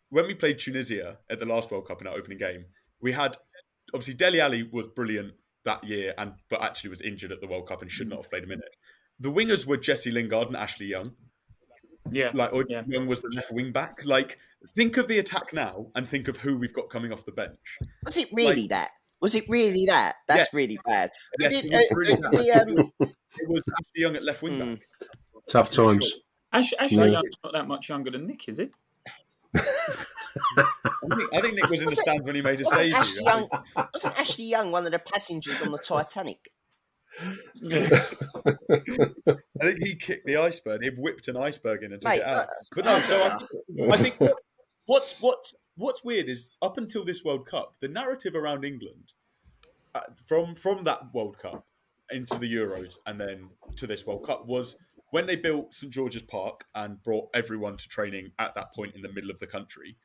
[0.10, 2.66] When we played Tunisia at the last World Cup in our opening game,
[3.02, 3.38] we had
[3.94, 5.34] obviously Dele Alli was brilliant
[5.68, 8.30] that year, and but actually was injured at the World Cup and should not have
[8.30, 8.76] played a minute.
[9.20, 11.06] The wingers were Jesse Lingard and Ashley Young.
[12.12, 12.84] Yeah, like or yeah.
[12.88, 14.06] Young was the left wing back.
[14.06, 14.40] Like,
[14.76, 17.78] think of the attack now, and think of who we've got coming off the bench.
[18.06, 18.90] Was it really like, that?
[19.22, 20.16] Was it really that?
[20.28, 20.58] That's yeah.
[20.58, 21.10] really bad.
[21.40, 22.92] Yes, did, it, was uh, the, um...
[23.00, 24.68] it was Ashley Young at left wing back.
[24.68, 24.82] Mm.
[25.50, 26.14] Tough times.
[26.54, 27.06] Ash, Ashley yeah.
[27.06, 28.70] Young's not that much younger than Nick, is he?
[30.58, 32.94] I, think, I think Nick was in was the stands when he made his debut.
[32.96, 33.50] Ashley Young,
[33.94, 36.50] wasn't Ashley Young one of the passengers on the Titanic?
[37.22, 37.30] I
[39.64, 40.84] think he kicked the iceberg.
[40.84, 42.48] He whipped an iceberg in and took Mate, it out.
[42.76, 44.20] But no, so I, I think
[44.86, 49.14] what's what's what's weird is up until this World Cup, the narrative around England
[49.96, 51.66] uh, from from that World Cup
[52.12, 54.76] into the Euros and then to this World Cup was
[55.12, 59.02] when they built St George's Park and brought everyone to training at that point in
[59.02, 59.96] the middle of the country.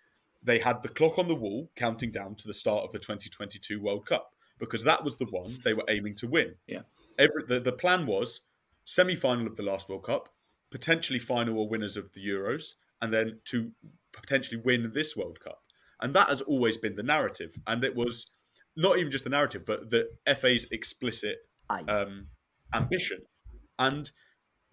[0.42, 3.80] They had the clock on the wall counting down to the start of the 2022
[3.80, 6.54] World Cup because that was the one they were aiming to win.
[6.66, 6.82] Yeah.
[7.18, 8.40] Every, the, the plan was
[8.84, 10.28] semi final of the last World Cup,
[10.70, 13.72] potentially final or winners of the Euros, and then to
[14.12, 15.62] potentially win this World Cup.
[16.00, 17.56] And that has always been the narrative.
[17.66, 18.30] And it was
[18.76, 21.36] not even just the narrative, but the FA's explicit
[21.88, 22.26] um,
[22.74, 23.18] ambition.
[23.78, 24.10] And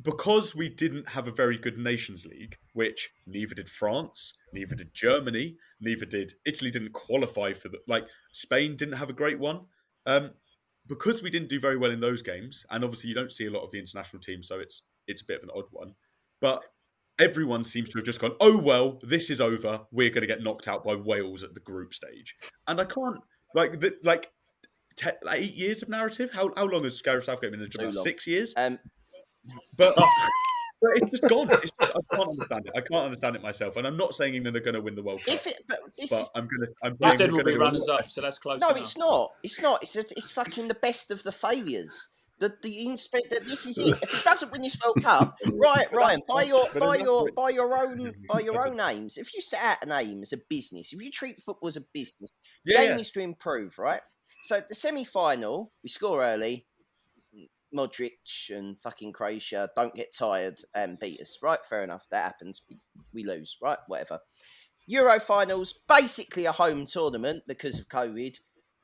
[0.01, 4.93] because we didn't have a very good Nations League, which neither did France, neither did
[4.93, 9.62] Germany, neither did Italy, didn't qualify for the like Spain didn't have a great one.
[10.05, 10.31] Um,
[10.88, 13.51] because we didn't do very well in those games, and obviously you don't see a
[13.51, 15.93] lot of the international teams, so it's it's a bit of an odd one.
[16.39, 16.63] But
[17.19, 19.81] everyone seems to have just gone, oh, well, this is over.
[19.91, 22.35] We're going to get knocked out by Wales at the group stage.
[22.67, 23.19] And I can't,
[23.53, 24.31] like, the, like,
[24.95, 26.31] te- like eight years of narrative?
[26.31, 27.93] How, how long has Gareth Southgate been in the job?
[28.03, 28.53] Six years?
[28.55, 28.79] Um,
[29.78, 30.06] but, uh,
[30.82, 31.47] but it's just gone.
[31.49, 32.71] It's just, I can't understand it.
[32.75, 33.78] I can't understand it myself.
[33.78, 35.34] And I'm not saying England are going to win the World Cup.
[35.34, 36.73] If it, but this but is, I'm going to.
[36.84, 38.60] I'm Instead, we'll be runners up, so that's close.
[38.60, 38.80] No, enough.
[38.80, 39.32] it's not.
[39.43, 39.84] It's not.
[39.84, 43.39] It's a, it's fucking the best of the failures the the inspector.
[43.41, 44.02] This is it.
[44.02, 47.78] If he doesn't win this World Cup, right, Ryan, by your by your by your
[47.78, 49.17] own by your own aims.
[49.17, 51.84] If you set out an aim as a business, if you treat football as a
[51.93, 52.32] business,
[52.65, 54.02] the yeah, aim is to improve, right?
[54.43, 56.65] So the semi final, we score early.
[57.75, 61.60] Modric and fucking Croatia don't get tired and beat us, right?
[61.69, 62.08] Fair enough.
[62.10, 62.63] That happens.
[63.13, 63.77] We, lose, right?
[63.88, 64.19] Whatever.
[64.88, 68.38] Euro finals, basically a home tournament because of COVID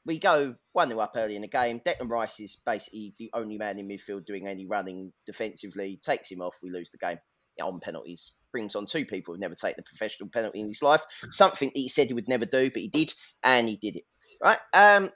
[0.06, 1.80] we go 1 0 up early in the game.
[1.80, 6.00] Declan Rice is basically the only man in midfield doing any running defensively.
[6.02, 6.56] Takes him off.
[6.62, 7.18] We lose the game
[7.62, 8.34] on penalties.
[8.52, 11.04] Brings on two people who've never taken a professional penalty in his life.
[11.32, 14.04] Something he said he would never do, but he did, and he did it.
[14.42, 14.60] Right?
[14.74, 15.12] Um,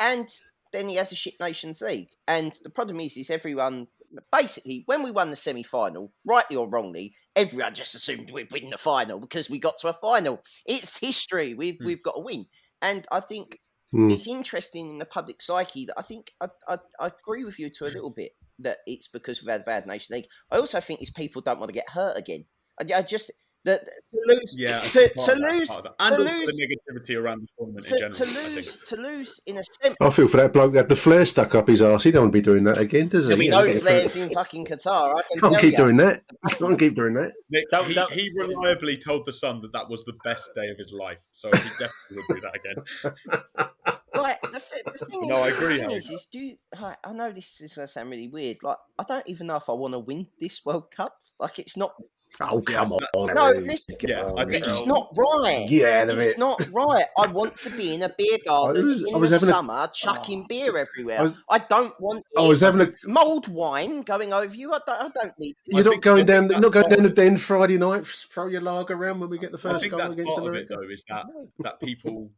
[0.00, 0.28] and
[0.72, 2.10] then he has a shit Nations League.
[2.26, 3.88] And the problem is, is everyone
[4.32, 8.70] basically, when we won the semi final, rightly or wrongly, everyone just assumed we'd win
[8.70, 10.40] the final because we got to a final.
[10.66, 11.54] It's history.
[11.54, 11.86] We've, hmm.
[11.86, 12.46] we've got to win.
[12.82, 13.58] And I think
[13.94, 14.12] Mm.
[14.12, 17.70] It's interesting in the public psyche that I think I, I, I, agree with you
[17.70, 20.26] to a little bit that it's because we've had a bad nation league.
[20.50, 22.44] I also think these people don't want to get hurt again.
[22.80, 23.32] I, I just
[23.68, 25.94] that to lose, Yeah, to, to lose, part of that.
[26.00, 28.12] and to lose, the negativity around the tournament to, in general.
[28.12, 29.96] to I lose, to lose in a semi.
[30.00, 32.04] I feel for that bloke that had the flare stuck up his arse.
[32.04, 33.28] He don't want to be doing that again, does he?
[33.28, 35.10] There'll be no know, get flares in fucking Qatar.
[35.16, 35.76] I can Can't tell keep you.
[35.78, 36.22] doing that.
[36.50, 37.32] You can't keep doing that.
[37.50, 40.68] Nick, That- he, that- he reliably told the Sun that that was the best day
[40.68, 43.68] of his life, so he definitely would do that again.
[44.14, 46.96] Like the, th- the thing No, is, I agree, The thing is, is do like,
[47.04, 48.56] I know this is going to sound really weird.
[48.64, 51.12] Like I don't even know if I want to win this World Cup.
[51.38, 51.92] Like it's not.
[52.40, 53.34] Oh, come Yeah, on.
[53.34, 53.60] No, Harry.
[53.60, 53.96] listen.
[54.00, 54.84] Yeah, on, I It's so.
[54.84, 55.66] not right.
[55.68, 56.38] Yeah, It's it.
[56.38, 57.04] not right.
[57.18, 59.52] I want to be in a beer garden was- I in was the having a-
[59.52, 59.86] summer, ah.
[59.88, 61.32] chucking beer everywhere.
[61.50, 62.92] I I, don't want I was having a.
[63.04, 64.72] mulled wine going over you.
[64.72, 65.00] I don't.
[65.02, 65.54] I don't need.
[65.66, 66.42] You're not going down.
[66.48, 68.06] think You're not going down the den Friday night.
[68.06, 70.46] Throw your lager around when we get the I first think goal that's against part
[70.48, 70.76] of it, America.
[70.76, 71.48] though, is that No.
[71.60, 72.30] that people,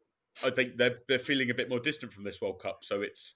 [0.42, 3.34] I think they're they're feeling a bit more distant from this World Cup, so it's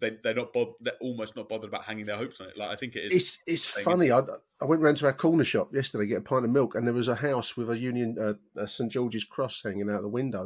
[0.00, 2.56] they they're not bod- they're almost not bothered about hanging their hopes on it.
[2.56, 3.12] Like I think it is.
[3.12, 4.10] It's it's Same funny.
[4.10, 4.20] I,
[4.60, 6.86] I went round to our corner shop yesterday to get a pint of milk, and
[6.86, 10.08] there was a house with a Union uh, a St George's cross hanging out the
[10.08, 10.42] window,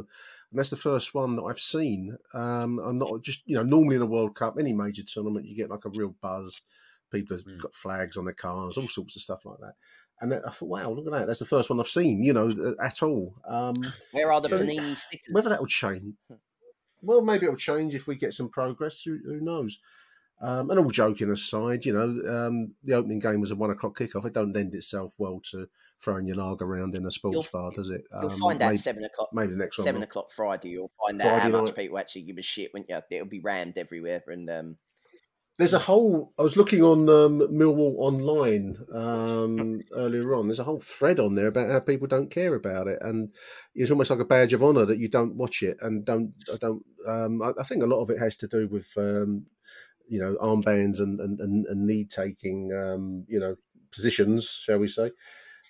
[0.51, 2.17] and that's the first one that I've seen.
[2.35, 5.57] Um, I'm not just you know normally in a World Cup, any major tournament, you
[5.57, 6.63] get like a real buzz.
[7.11, 7.61] People have Mm.
[7.61, 9.75] got flags on their cars, all sorts of stuff like that.
[10.21, 11.27] And I thought, wow, look at that!
[11.27, 13.35] That's the first one I've seen, you know, uh, at all.
[13.47, 13.75] Um,
[14.13, 15.29] Where are the So- panini stickers?
[15.33, 16.15] whether that will change,
[17.03, 19.03] well, maybe it'll change if we get some progress.
[19.03, 19.79] Who, who knows?
[20.41, 23.97] Um, and all joking aside, you know, um, the opening game was a one o'clock
[23.97, 24.25] kickoff.
[24.25, 25.69] It don't lend itself well to
[26.03, 28.03] throwing your lager around in a sports You'll- bar, does it?
[28.11, 29.29] You'll Um, find out maybe, seven o'clock.
[29.33, 29.85] maybe the next one.
[29.85, 31.77] Seven o'clock Friday, you'll find out how Friday much night.
[31.77, 32.71] people actually give a shit.
[32.75, 32.99] Won't you?
[33.13, 34.79] It'll be rammed everywhere, and um,
[35.59, 36.33] There's a whole.
[36.39, 40.49] I was looking on um, Millwall online um, earlier on.
[40.49, 43.29] There's a whole thread on there about how people don't care about it, and
[43.75, 46.33] it's almost like a badge of honour that you don't watch it and don't.
[46.53, 46.83] I don't.
[47.07, 49.47] Um, I, I think a lot of it has to do with um,
[50.09, 53.57] you know armbands and and, and, and knee taking um, you know
[53.91, 55.11] positions, shall we say.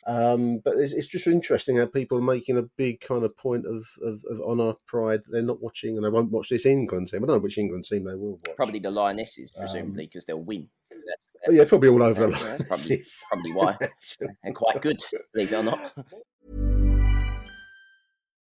[0.06, 3.66] Um, but it's, it's just interesting how people are making a big kind of point
[3.66, 5.20] of, of, of honour, pride.
[5.28, 7.22] They're not watching and they won't watch this England team.
[7.22, 8.56] I don't know which England team they will watch.
[8.56, 10.68] probably the Lionesses, Um, presumably, because they'll win.
[10.90, 13.76] That's, Oh, yeah, probably all over the that's probably- probably why.
[14.44, 15.00] and quite good,
[15.34, 15.92] believe it or not.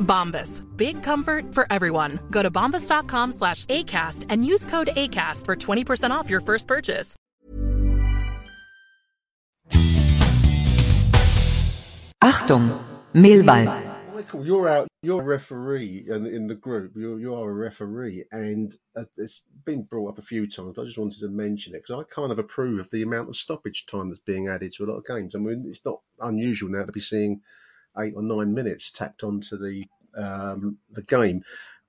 [0.00, 0.62] Bombas.
[0.76, 2.18] Big comfort for everyone.
[2.30, 7.16] Go to bombas.com slash ACAST and use code ACAST for 20% off your first purchase.
[12.22, 12.78] Achtung,
[13.14, 13.90] Mehlball.
[14.14, 14.88] Michael, you're out.
[15.02, 16.92] You're a referee in, in the group.
[16.94, 20.78] You you are a referee, and uh, it's been brought up a few times.
[20.78, 23.36] I just wanted to mention it because I kind of approve of the amount of
[23.36, 25.34] stoppage time that's being added to a lot of games.
[25.34, 27.40] I mean, it's not unusual now to be seeing
[28.00, 29.84] eight or nine minutes tacked onto the
[30.16, 31.42] um, the game.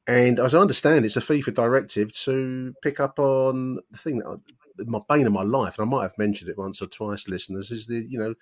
[0.07, 4.27] And as I understand, it's a FIFA directive to pick up on the thing that
[4.27, 7.27] I, my bane of my life, and I might have mentioned it once or twice,
[7.27, 8.35] listeners, is the you know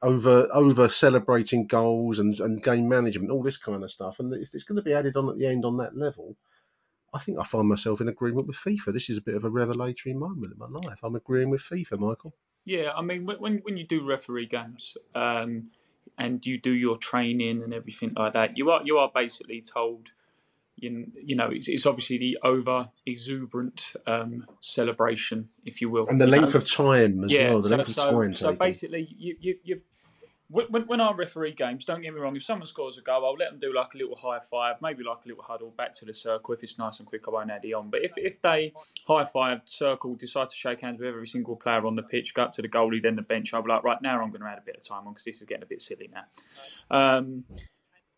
[0.00, 4.18] over over celebrating goals and, and game management, all this kind of stuff.
[4.18, 6.36] And if it's going to be added on at the end on that level,
[7.14, 8.92] I think I find myself in agreement with FIFA.
[8.92, 11.00] This is a bit of a revelatory moment in my life.
[11.02, 12.34] I'm agreeing with FIFA, Michael.
[12.64, 15.70] Yeah, I mean, when- when you do referee games um,
[16.18, 20.12] and you do your training and everything like that, you are you are basically told,
[20.76, 26.20] you, you know, it's, it's obviously the over exuberant um, celebration, if you will, And
[26.20, 26.58] the length know.
[26.58, 28.58] of time as well, the so, length of so, time so taken.
[28.58, 29.80] basically, you, you you
[30.52, 32.36] when, when I referee games, don't get me wrong.
[32.36, 35.02] If someone scores a goal, I'll let them do like a little high five, maybe
[35.02, 36.52] like a little huddle back to the circle.
[36.52, 37.90] If it's nice and quick, I won't add it on.
[37.90, 38.72] But if, if they
[39.06, 42.42] high five, circle, decide to shake hands with every single player on the pitch, go
[42.42, 44.48] up to the goalie, then the bench, I'll be like, right now I'm going to
[44.48, 46.24] add a bit of time on because this is getting a bit silly now.
[46.90, 47.44] Um,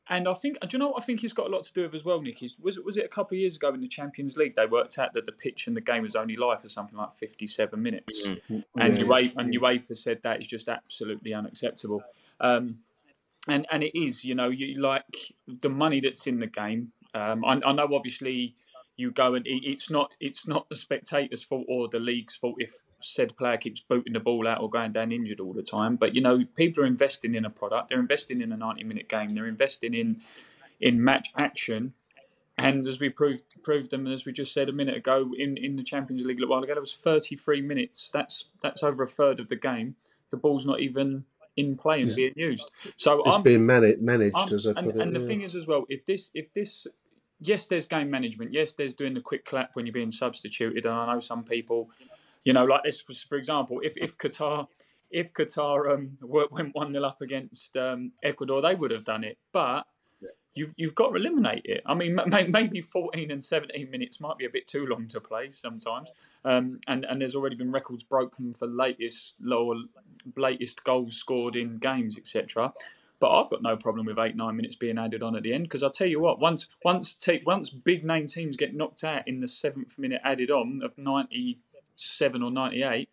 [0.08, 1.82] and I think, do you know what I think it's got a lot to do
[1.82, 2.42] with as well, Nick?
[2.42, 4.66] Is, was, it, was it a couple of years ago in the Champions League they
[4.66, 7.82] worked out that the pitch and the game was only live for something like 57
[7.82, 8.26] minutes?
[8.26, 8.60] Mm-hmm.
[8.78, 9.04] And, Yeah.
[9.04, 12.02] UEFA, and UEFA said that is just absolutely unacceptable.
[12.40, 12.78] Um,
[13.48, 16.92] and and it is, you know, you like the money that's in the game.
[17.14, 18.56] Um, I, I know, obviously,
[18.96, 22.56] you go and it, it's not it's not the spectators' fault or the league's fault
[22.58, 25.96] if said player keeps booting the ball out or going down injured all the time.
[25.96, 27.90] But you know, people are investing in a product.
[27.90, 29.34] They're investing in a ninety-minute game.
[29.34, 30.22] They're investing in
[30.80, 31.94] in match action.
[32.56, 35.76] And as we proved proved them, as we just said a minute ago, in, in
[35.76, 38.10] the Champions League a little while ago, there was 33 minutes.
[38.12, 39.96] That's that's over a third of the game.
[40.30, 41.24] The ball's not even
[41.56, 42.70] in play and It's- being used.
[42.96, 45.00] So It's I'm, being managed, managed I'm- as I and, put it.
[45.02, 45.26] and the yeah.
[45.26, 46.86] thing is as well, if this if this
[47.40, 48.52] yes, there's game management.
[48.52, 50.86] Yes, there's doing the quick clap when you're being substituted.
[50.86, 51.90] And I know some people,
[52.44, 54.66] you know, like this was for example, if if Qatar
[55.10, 59.38] if Qatar um, went one 0 up against um, Ecuador, they would have done it,
[59.52, 59.86] but.
[60.54, 61.82] You've, you've got to eliminate it.
[61.86, 65.08] I mean, ma- ma- maybe 14 and 17 minutes might be a bit too long
[65.08, 66.10] to play sometimes.
[66.44, 69.76] Um, and, and there's already been records broken for latest lower,
[70.36, 72.72] latest goals scored in games, etc.
[73.20, 75.64] But I've got no problem with eight nine minutes being added on at the end
[75.64, 79.26] because I tell you what, once once te- once big name teams get knocked out
[79.26, 81.58] in the seventh minute added on of ninety
[81.94, 83.08] seven or ninety eight,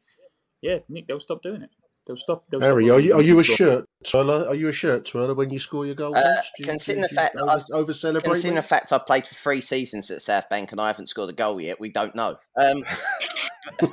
[0.61, 1.69] yeah, Nick, they'll stop doing it.
[2.11, 2.43] They'll stop.
[2.49, 4.45] They'll Harry, stop are you are you a shirt twirler?
[4.45, 6.13] Are you a shirt twirler when you score your goal?
[6.17, 6.21] Uh,
[6.59, 9.25] you- considering do the fact that over, I've over celebrate, considering the fact I've played
[9.25, 12.13] for three seasons at South Bank and I haven't scored a goal yet, we don't
[12.13, 12.35] know.
[12.57, 12.83] Um,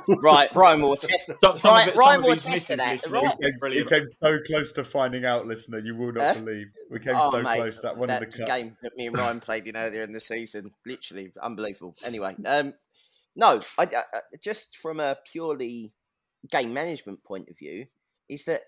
[0.21, 1.27] right, Ryan will attest.
[1.27, 3.09] Some- some of Ryan, it- Ryan will these attest to misses, that.
[3.09, 3.35] Right.
[3.39, 5.79] We came, we came so close to finding out, listener.
[5.79, 6.41] You will not Huh?
[6.43, 6.67] believe.
[6.91, 7.79] We came Oh, so mate, close.
[7.79, 8.47] That one that in the cup.
[8.47, 11.95] game that me and Ryan played in earlier in the season, literally unbelievable.
[12.03, 12.73] Anyway, um,
[13.37, 15.93] no, I, I, I- just from a purely
[16.51, 17.85] game management point of view,
[18.29, 18.61] is that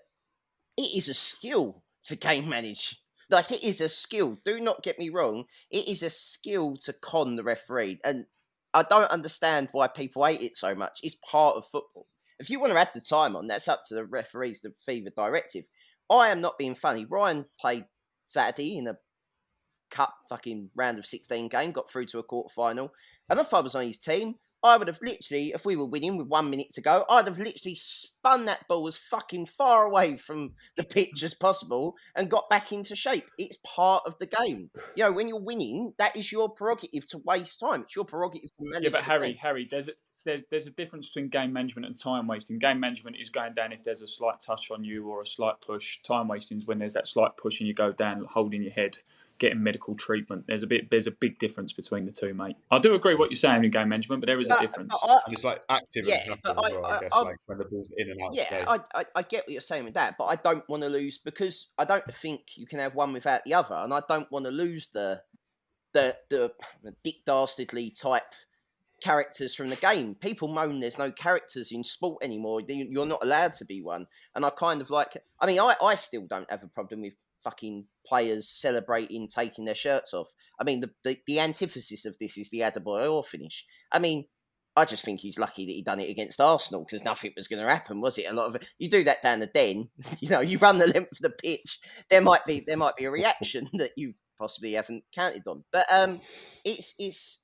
[0.76, 2.96] it is a skill to game manage.
[3.30, 4.38] Like it is a skill.
[4.44, 5.44] Do not get me wrong.
[5.70, 8.26] It is a skill to con the referee, and
[8.74, 11.00] I don't understand why people hate it so much.
[11.02, 12.06] It's part of football.
[12.38, 15.14] If you want to add the time on, that's up to the referees, the FIFA
[15.14, 15.68] directive.
[16.10, 17.04] I am not being funny.
[17.04, 17.86] Ryan played
[18.26, 18.98] Saturday in a
[19.90, 22.92] cup fucking round of 16 game, got through to a quarter final.
[23.30, 24.34] And if I was on his team,
[24.64, 27.38] I would have literally, if we were winning with one minute to go, I'd have
[27.38, 32.48] literally spun that ball as fucking far away from the pitch as possible and got
[32.48, 33.24] back into shape.
[33.38, 34.70] It's part of the game.
[34.96, 37.82] You know, when you're winning, that is your prerogative to waste time.
[37.82, 38.84] It's your prerogative to manage.
[38.84, 39.36] Yeah, but Harry, game.
[39.36, 39.92] Harry, there's a,
[40.24, 42.58] there's there's a difference between game management and time wasting.
[42.58, 45.60] Game management is going down if there's a slight touch on you or a slight
[45.60, 45.98] push.
[46.02, 48.98] Time wasting is when there's that slight push and you go down, holding your head,
[49.42, 50.46] getting medical treatment.
[50.46, 52.56] There's a bit there's a big difference between the two, mate.
[52.70, 54.94] I do agree what you're saying in game management, but there is a difference.
[55.04, 57.36] I- And it's like active Yeah, and but I- well, I- I, guess, I- like
[57.46, 58.34] when the ball's in and out.
[58.34, 58.64] Yeah.
[58.66, 61.18] I, I, I get what you're saying with that, but I don't want to lose
[61.18, 64.46] because I don't think you can have one without the other, and I don't want
[64.46, 65.20] to lose the
[65.92, 66.50] the the
[67.04, 68.22] Dick Dastardly type
[69.02, 70.14] characters from the game.
[70.14, 72.60] People moan there's no characters in sport anymore.
[72.60, 75.16] You- You're not allowed to be one, and I kind of like.
[75.40, 79.74] I mean, I, I still don't have a problem with fucking players celebrating taking their
[79.74, 80.28] shirts off.
[80.60, 83.64] I mean, the the, the antithesis of this is the Adebayor or finish.
[83.90, 84.24] I mean,
[84.74, 87.62] I just think he's lucky that he done it against Arsenal because nothing was going
[87.62, 88.30] to happen, was it?
[88.30, 88.68] A lot of.
[88.78, 89.88] You do that down the den,
[90.20, 91.78] you know, you run the length of the pitch.
[92.08, 95.64] There might be there might be a reaction that you possibly haven't counted on.
[95.72, 96.20] But um,
[96.64, 97.42] it's it's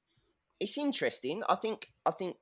[0.61, 1.43] it's interesting.
[1.49, 2.37] I think I think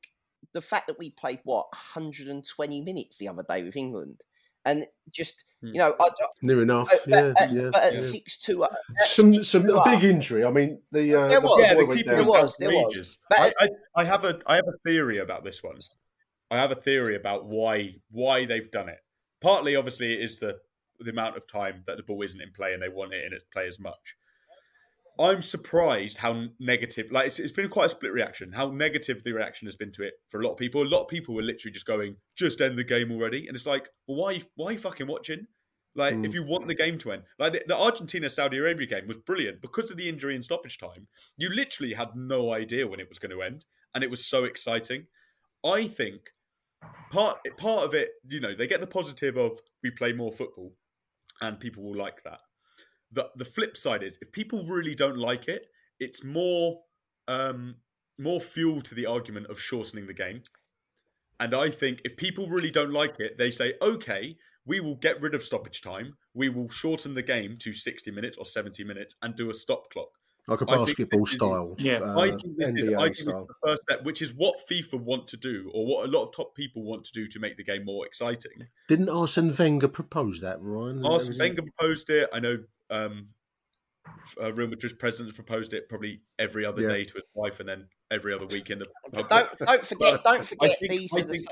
[0.53, 4.21] the fact that we played what 120 minutes the other day with England,
[4.65, 6.09] and just you know, I,
[6.43, 7.71] Near enough, but, yeah, but, at- yeah.
[7.73, 7.99] but at yeah.
[7.99, 8.69] six two, uh,
[9.01, 10.45] Some, some a big injury.
[10.45, 11.57] I mean, the uh, There the was.
[11.57, 12.17] boy yeah, they went down.
[12.17, 13.19] There was, there was.
[13.31, 15.79] But- I, I, I have a I have a theory about this one.
[16.51, 18.99] I have a theory about why why they've done it.
[19.41, 20.59] Partly, obviously, it is the
[21.01, 23.33] the amount of time that the ball isn't in play and they want it in
[23.33, 24.17] its play as much.
[25.19, 28.53] I'm surprised how negative, like it's, it's been quite a split reaction.
[28.53, 30.83] How negative the reaction has been to it for a lot of people.
[30.83, 33.65] A lot of people were literally just going, "Just end the game already," and it's
[33.67, 35.47] like, well, why, why are you fucking watching?
[35.97, 36.27] Like, Mm.
[36.27, 39.17] if you want the game to end, like the, the Argentina Saudi Arabia game was
[39.17, 41.09] brilliant because of the injury and stoppage time.
[41.39, 44.45] You literally had no idea when it was going to end, and it was so
[44.45, 45.07] exciting.
[45.65, 46.31] I think
[47.11, 50.77] part part of it, you know, they get the positive of we play more football,
[51.41, 52.41] and people will like that.
[53.13, 55.67] The the flip side is if people really don't like it,
[55.99, 56.83] it's more
[57.29, 57.77] um,
[58.19, 60.43] more fuel to the argument of shortening the game.
[61.41, 64.37] And I think if people really don't like it, they say, okay,
[64.67, 66.17] we will get rid of stoppage time.
[66.35, 69.91] We will shorten the game to 60 minutes or 70 minutes and do a stop
[69.91, 70.09] clock.
[70.49, 71.75] Like a basketball this is- style.
[71.79, 71.99] Yeah.
[71.99, 74.57] uh, I think this, is, I think this is the first step, which is what
[74.71, 77.41] FIFA want to do, or what a lot of top people want to do to
[77.41, 78.53] make the game more exciting.
[78.89, 81.05] Didn't Arsene Wenger propose that, Ryan?
[81.05, 82.29] Arsene Was Wenger proposed it.
[82.33, 82.59] I know
[82.91, 83.31] um,
[84.41, 86.89] uh, Real Madrid's president proposed it probably every other Yeah.
[86.91, 88.87] day to his wife, and then every other week in the.
[89.13, 89.49] Don't don't
[89.85, 91.47] forget don't forget think- these I are the think-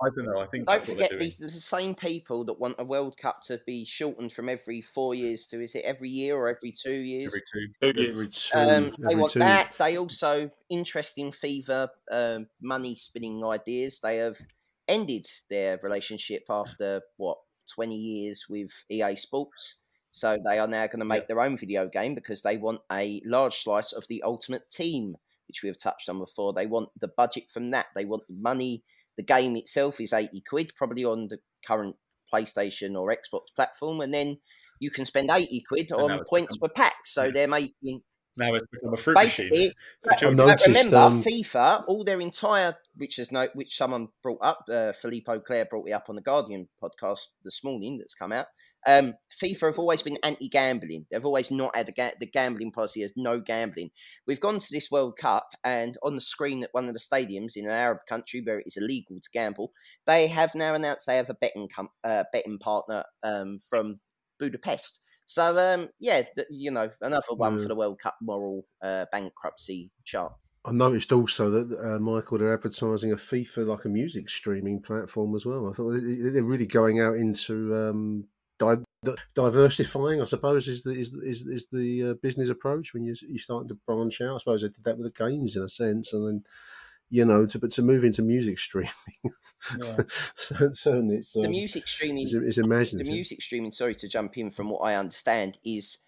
[0.00, 0.38] I don't know.
[0.38, 3.60] I think Don't forget these are the same people that want a World Cup to
[3.66, 7.34] be shortened from every four years to is it every year or every two years?
[7.34, 7.42] Every
[7.92, 7.92] two.
[7.92, 8.10] Two.
[8.10, 9.40] Every two, Um, they want two.
[9.40, 9.72] that.
[9.78, 14.00] They also interesting FIFA um, money spinning ideas.
[14.00, 14.38] They have
[14.86, 17.38] ended their relationship after what
[17.72, 19.82] twenty years with EA Sports.
[20.10, 23.20] So they are now going to make their own video game because they want a
[23.24, 25.14] large slice of the Ultimate Team,
[25.48, 26.52] which we have touched on before.
[26.52, 27.86] They want the budget from that.
[27.94, 28.82] They want the money.
[29.18, 31.96] The game itself is eighty quid, probably on the current
[32.32, 34.38] PlayStation or Xbox platform, and then
[34.80, 36.94] you can spend eighty quid And on points per pack.
[37.04, 38.02] So they're making
[38.36, 39.72] Now it's become a fruit basically, machine.
[40.04, 44.64] but, but remember, um, FIFA, all their entire, which is no, which someone brought up,
[44.70, 48.46] uh, Philippe Auclair brought it up on the Guardian podcast this morning that's come out.
[48.88, 49.12] Um,
[49.42, 51.04] FIFA have always been anti-gambling.
[51.10, 53.90] They've always not had a ga- the gambling policy as no gambling.
[54.26, 57.52] We've gone to this World Cup, and on the screen at one of the stadiums
[57.54, 59.72] in an Arab country where it is illegal to gamble,
[60.06, 63.96] they have now announced they have a betting com- uh, betting partner um, from
[64.38, 65.00] Budapest.
[65.26, 67.62] So um, yeah, th- you know, another one Yeah.
[67.64, 70.32] for the World Cup moral uh, bankruptcy chart.
[70.64, 75.34] I noticed also that uh, Michael they're advertising a FIFA like a music streaming platform
[75.36, 75.68] as well.
[75.68, 78.24] I thought they- they're really going out into um,
[78.58, 80.20] di- di- diversifying.
[80.20, 83.68] I suppose is the is is, is the uh, business approach when you you starting
[83.68, 84.34] to branch out.
[84.34, 86.42] I suppose they did that with the games in a sense, and then
[87.10, 88.90] you know to but to move into music streaming.
[89.78, 89.98] Yeah.
[90.34, 94.38] so, certainly, it's the um, music streaming It's, it's the music streaming sorry to jump
[94.38, 95.98] in from what i understand is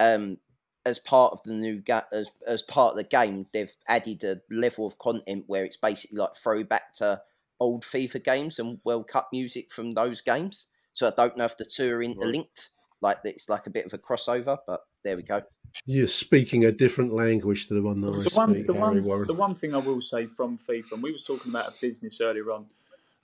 [0.00, 0.38] um
[0.84, 4.36] as part of the new ga- as as part of the game they've added a
[4.50, 7.20] level of content where it's basically like throwback to
[7.60, 11.56] old fifa games and world cup music from those games so i don't know if
[11.56, 12.70] the two are interlinked
[13.00, 15.42] like it's like a bit of a crossover but there we go
[15.86, 19.00] You're speaking a different language to the one that I the one, speak, the Harry
[19.00, 19.26] one, Warren.
[19.26, 22.20] the one thing I will say from FIFA, and we were talking about a business
[22.20, 22.66] earlier on,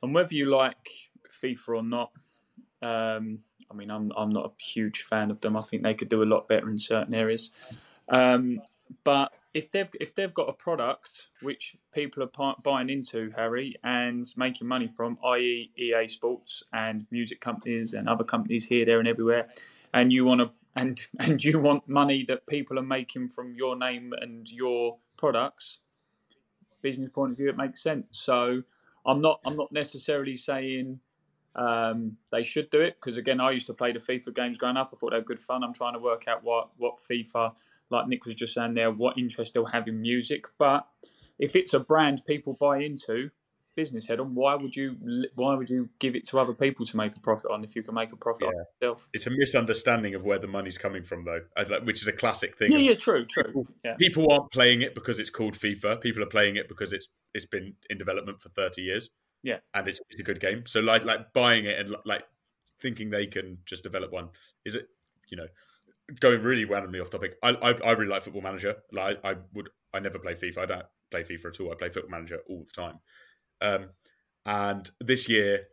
[0.03, 0.89] and whether you like
[1.43, 2.13] FIFA or not,
[2.83, 3.39] um,
[3.71, 5.57] I mean, I'm I'm not a huge fan of them.
[5.57, 7.51] I think they could do a lot better in certain areas.
[8.09, 8.61] Um,
[9.05, 14.27] but if they've if they've got a product which people are buying into, Harry, and
[14.37, 19.09] making money from, i.e., EA Sports and music companies and other companies here, there, and
[19.09, 19.49] everywhere,
[19.93, 23.77] and you want to and and you want money that people are making from your
[23.77, 25.79] name and your products,
[26.83, 28.07] business point of view, it makes sense.
[28.11, 28.63] So
[29.07, 31.01] I'm not I'm not necessarily saying
[31.55, 34.77] um, they should do it because again, I used to play the FIFA games growing
[34.77, 34.91] up.
[34.93, 35.63] I thought they were good fun.
[35.63, 37.53] I'm trying to work out what what FIFA,
[37.95, 40.45] like Nick was just saying there, what interest they'll have in music.
[40.59, 40.87] But
[41.39, 43.31] if it's a brand people buy into,
[43.77, 44.97] business head on, why would you
[45.35, 47.83] why would you give it to other people to make a profit on if you
[47.83, 48.61] can make a profit on Yeah.
[48.63, 49.09] it yourself?
[49.13, 51.41] It's a misunderstanding of where the money's coming from, though,
[51.83, 52.71] which is a classic thing.
[52.73, 53.43] Yeah, yeah, true, true.
[53.45, 53.97] People, Yeah.
[53.97, 56.01] people aren't playing it because it's called FIFA.
[56.01, 59.11] People are playing it because it's it's been in development for thirty years.
[59.43, 59.59] Yeah.
[59.75, 60.67] and it's, it's a good game.
[60.67, 62.25] So like like buying it and like
[62.81, 64.29] thinking they can just develop one
[64.65, 64.89] is it
[65.31, 65.47] you know
[66.21, 67.37] going really randomly off topic.
[67.43, 68.77] I I, I really like Football Manager.
[68.93, 70.59] Like I, I would I never play FIFA.
[70.59, 71.73] I don't play FIFA at all.
[71.73, 72.99] I play Football Manager all the time.
[73.61, 73.91] Um,
[74.47, 75.65] and this year,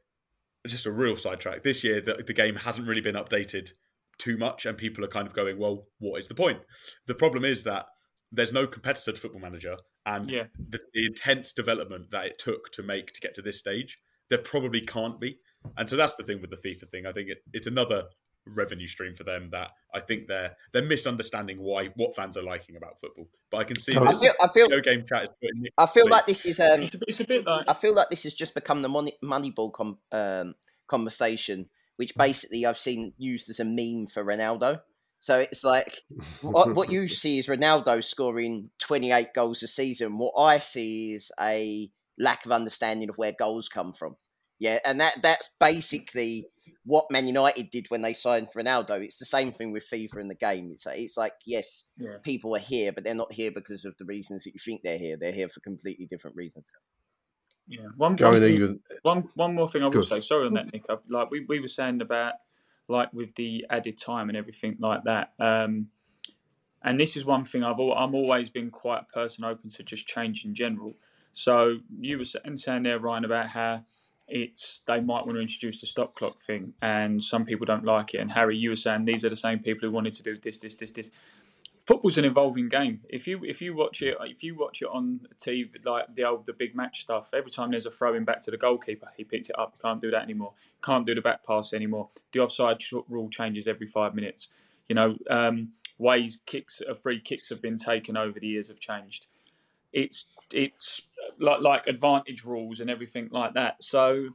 [0.67, 1.63] just a real sidetrack.
[1.63, 3.71] This year, the, the game hasn't really been updated
[4.17, 6.59] too much, and people are kind of going, "Well, what is the point?"
[7.07, 7.87] The problem is that
[8.31, 9.75] there's no competitor to Football Manager,
[10.05, 10.45] and Yeah.
[10.69, 14.37] the, the intense development that it took to make to get to this stage, there
[14.37, 15.39] probably can't be.
[15.77, 17.05] And so that's the thing with the FIFA thing.
[17.05, 18.05] I think it, it's another
[18.45, 22.75] revenue stream for them that I think they're they're misunderstanding why what fans are liking
[22.75, 23.27] about football.
[23.49, 25.85] But I can see I feel, I feel, video game chat is putting it- I
[25.85, 28.09] feel like this is um, It's a, bit- it's a bit like I feel like
[28.09, 30.55] this has just become the money Moneyball com- um,
[30.87, 34.81] conversation, which basically I've seen used as a meme for Ronaldo.
[35.19, 35.97] So it's like
[36.41, 40.17] what, what you see is Ronaldo scoring 28 goals a season.
[40.17, 44.15] What I see is a lack of understanding of where goals come from.
[44.59, 46.45] Yeah, and that that's basically
[46.83, 49.03] what Man United did when they signed Ronaldo.
[49.03, 50.69] It's the same thing with FIFA in the game.
[50.71, 52.17] It's like, it's like yes, Yeah.
[52.23, 54.97] people are here, but they're not here because of the reasons that you think they're
[54.97, 55.15] here.
[55.17, 56.65] They're here for completely different reasons.
[57.67, 60.05] Yeah, one, Going one, even- one, one more thing I will Good.
[60.05, 60.19] say.
[60.21, 60.83] Sorry on that, Nick.
[60.89, 62.33] I, like we, we were saying about
[62.87, 65.33] like with the added time and everything like that.
[65.39, 65.87] Um,
[66.83, 69.83] and this is one thing I've al- I'm always been quite a person open to
[69.83, 70.95] just change in general.
[71.31, 73.85] So you were saying, saying there, Ryan, about how
[74.31, 78.13] it's they might want to introduce the stop clock thing, and some people don't like
[78.13, 78.19] it.
[78.19, 80.57] And Harry, you were saying these are the same people who wanted to do this,
[80.57, 81.11] this, this, this.
[81.85, 83.01] Football's an evolving game.
[83.09, 86.45] If you if you watch it if you watch it on TV like the old
[86.45, 89.49] the big match stuff, every time there's a throwing back to the goalkeeper, he picks
[89.49, 89.77] it up.
[89.81, 90.53] Can't do that anymore.
[90.83, 92.09] Can't do the back pass anymore.
[92.31, 94.49] The offside rule changes every five minutes.
[94.87, 98.79] You know, um, ways kicks, uh, free kicks have been taken over the years have
[98.79, 99.27] changed.
[99.93, 101.01] It's it's
[101.41, 103.83] like like advantage rules and everything like that.
[103.83, 104.29] So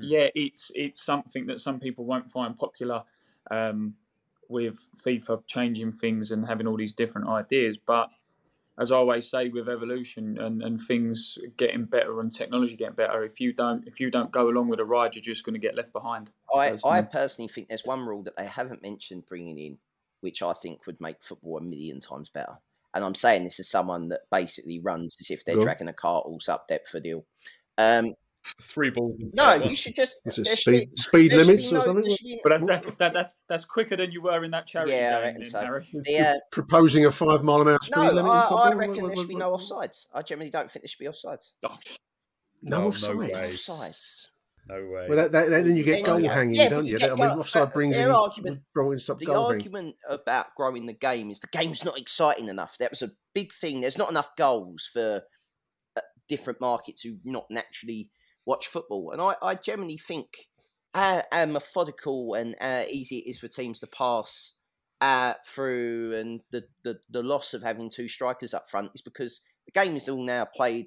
[0.00, 3.04] yeah, it's it's something that some people won't find popular
[3.50, 3.94] um,
[4.48, 7.78] with FIFA changing things and having all these different ideas.
[7.84, 8.10] But
[8.78, 13.24] as I always say, with evolution and, and things getting better and technology getting better,
[13.24, 15.60] if you don't if you don't go along with the ride, you're just going to
[15.60, 16.30] get left behind.
[16.54, 16.98] I, personally.
[16.98, 19.78] I personally think there's one rule that they haven't mentioned bringing in,
[20.20, 22.58] which I think would make football a million times better.
[22.96, 25.66] And I'm saying this as someone that basically runs as if they're Go on.
[25.66, 27.26] dragging a cart all up Deptford Hill.
[27.76, 28.14] Um,
[28.62, 29.20] Three balls.
[29.34, 30.22] no, you should just.
[30.24, 32.04] Is it speed, be- speed limits be or something?
[32.04, 35.18] be- But that's, that, that, that's that's quicker than you were in that charity Yeah,
[35.20, 35.80] I game, reckon so.
[36.04, 38.40] The, uh, Proposing a five mile an hour speed no, limit in I.
[38.48, 40.06] I reckon what- there should be what- no offsides.
[40.14, 41.50] I generally don't think there should be offsides.
[41.64, 41.76] Oh,
[42.62, 43.16] No no offside.
[43.16, 43.30] way.
[43.30, 44.28] Offsides.
[44.68, 45.06] No way.
[45.08, 46.98] Well, that, that, then you get goal you- hanging, yeah, don't you?
[46.98, 49.52] you I mean, offside brings their in argument- brought stop The goal hanging.
[49.54, 52.76] argument about growing the game is the game's not exciting enough.
[52.78, 53.80] That was a big thing.
[53.80, 55.22] There's not enough goals for
[55.96, 58.10] uh, different markets who not naturally
[58.44, 59.12] watch football.
[59.12, 60.28] And I, I generally think
[60.94, 64.56] how, how methodical and how easy it is for teams to pass
[65.00, 69.42] uh, through and the, the, the loss of having two strikers up front is because
[69.66, 70.86] the game is all now played.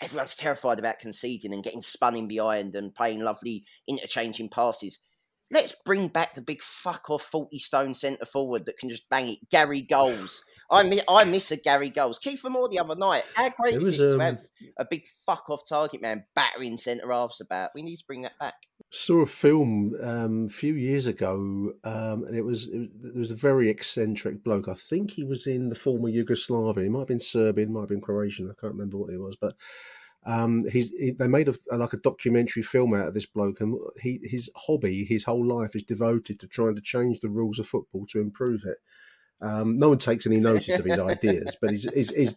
[0.00, 5.04] Everyone's terrified about conceding and getting spun in behind and playing lovely interchanging passes.
[5.50, 9.28] Let's bring back the big fuck off 40 stone centre forward that can just bang
[9.28, 9.38] it.
[9.50, 10.44] Gary Goals.
[10.70, 12.18] I miss, I miss a Gary Goals.
[12.18, 13.24] Kieffer Moore the other night.
[13.34, 14.40] How great is was, it to um, have
[14.78, 17.70] a big fuck off target man battering centre halves about?
[17.74, 18.54] We need to bring that back.
[18.94, 23.20] Saw a film um, a few years ago, um, and it was, it was there
[23.20, 24.68] was a very eccentric bloke.
[24.68, 26.84] I think he was in the former Yugoslavia.
[26.84, 28.46] He might have been Serbian, might have been Croatian.
[28.46, 29.54] I can't remember what he was, but
[30.24, 33.76] um, he's he, they made a, like a documentary film out of this bloke, and
[34.00, 37.66] he his hobby, his whole life is devoted to trying to change the rules of
[37.66, 38.78] football to improve it.
[39.40, 42.34] Um, no one takes any notice of his ideas, but he's, he's, he's,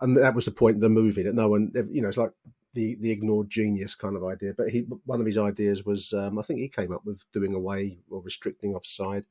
[0.00, 2.30] and that was the point of the movie that no one, you know, it's like
[2.76, 4.54] the the ignored genius kind of idea.
[4.56, 7.54] But he, one of his ideas was, um, I think he came up with doing
[7.54, 9.24] away or restricting offside.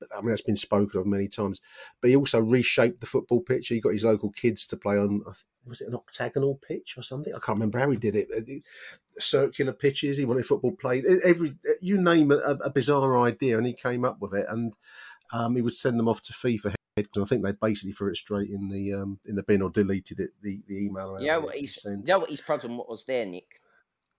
[0.00, 1.60] But I mean, that's been spoken of many times.
[2.00, 3.68] But he also reshaped the football pitch.
[3.68, 5.22] He got his local kids to play on,
[5.66, 7.32] was it an octagonal pitch or something?
[7.34, 8.28] I can't remember how he did it.
[9.18, 10.16] Circular pitches.
[10.16, 11.04] He wanted football played.
[11.24, 14.46] Every you name a, a bizarre idea, and he came up with it.
[14.48, 14.74] And
[15.32, 18.16] um, he would send them off to FIFA and I think they basically threw it
[18.16, 21.16] straight in the um, in the bin or deleted it the, the email.
[21.20, 23.54] Yeah, You know what his, you know what his problem was there, Nick?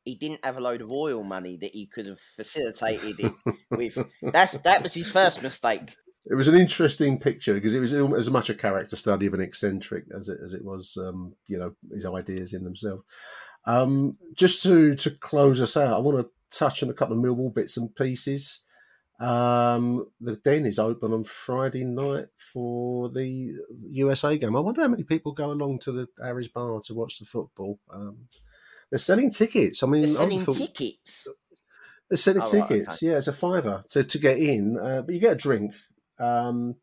[0.05, 3.34] He didn't have a load of oil money that he could have facilitated it
[3.71, 3.97] with.
[4.21, 5.95] That's that was his first mistake.
[6.30, 9.41] It was an interesting picture because it was as much a character study of an
[9.41, 13.03] eccentric as it as it was, um, you know, his ideas in themselves.
[13.65, 17.23] Um, just to to close us out, I want to touch on a couple of
[17.23, 18.63] Millwall bits and pieces.
[19.20, 23.51] Um, the den is open on Friday night for the
[23.89, 24.55] USA game.
[24.55, 27.80] I wonder how many people go along to the Harry's Bar to watch the football.
[27.91, 28.28] Um,
[28.91, 29.82] they're selling tickets.
[29.84, 31.28] I mean, They're I selling thought- tickets.
[32.09, 32.88] They're selling Oh, right, tickets.
[33.03, 33.07] okay.
[33.11, 35.74] Yeah, it's a fiver to, to get in, uh, but you get a drink.
[36.20, 36.76] Um,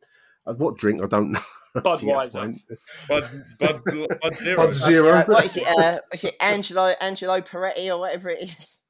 [0.46, 1.02] uh, what drink?
[1.02, 1.40] I don't know.
[1.76, 2.60] Budweiser.
[3.08, 3.24] Bud,
[3.58, 4.56] Bud, Bud Zero.
[4.56, 5.24] Bud Zero.
[5.26, 5.64] What is it?
[5.66, 8.83] Uh, is it Angelo Angelo Poretti or whatever it is?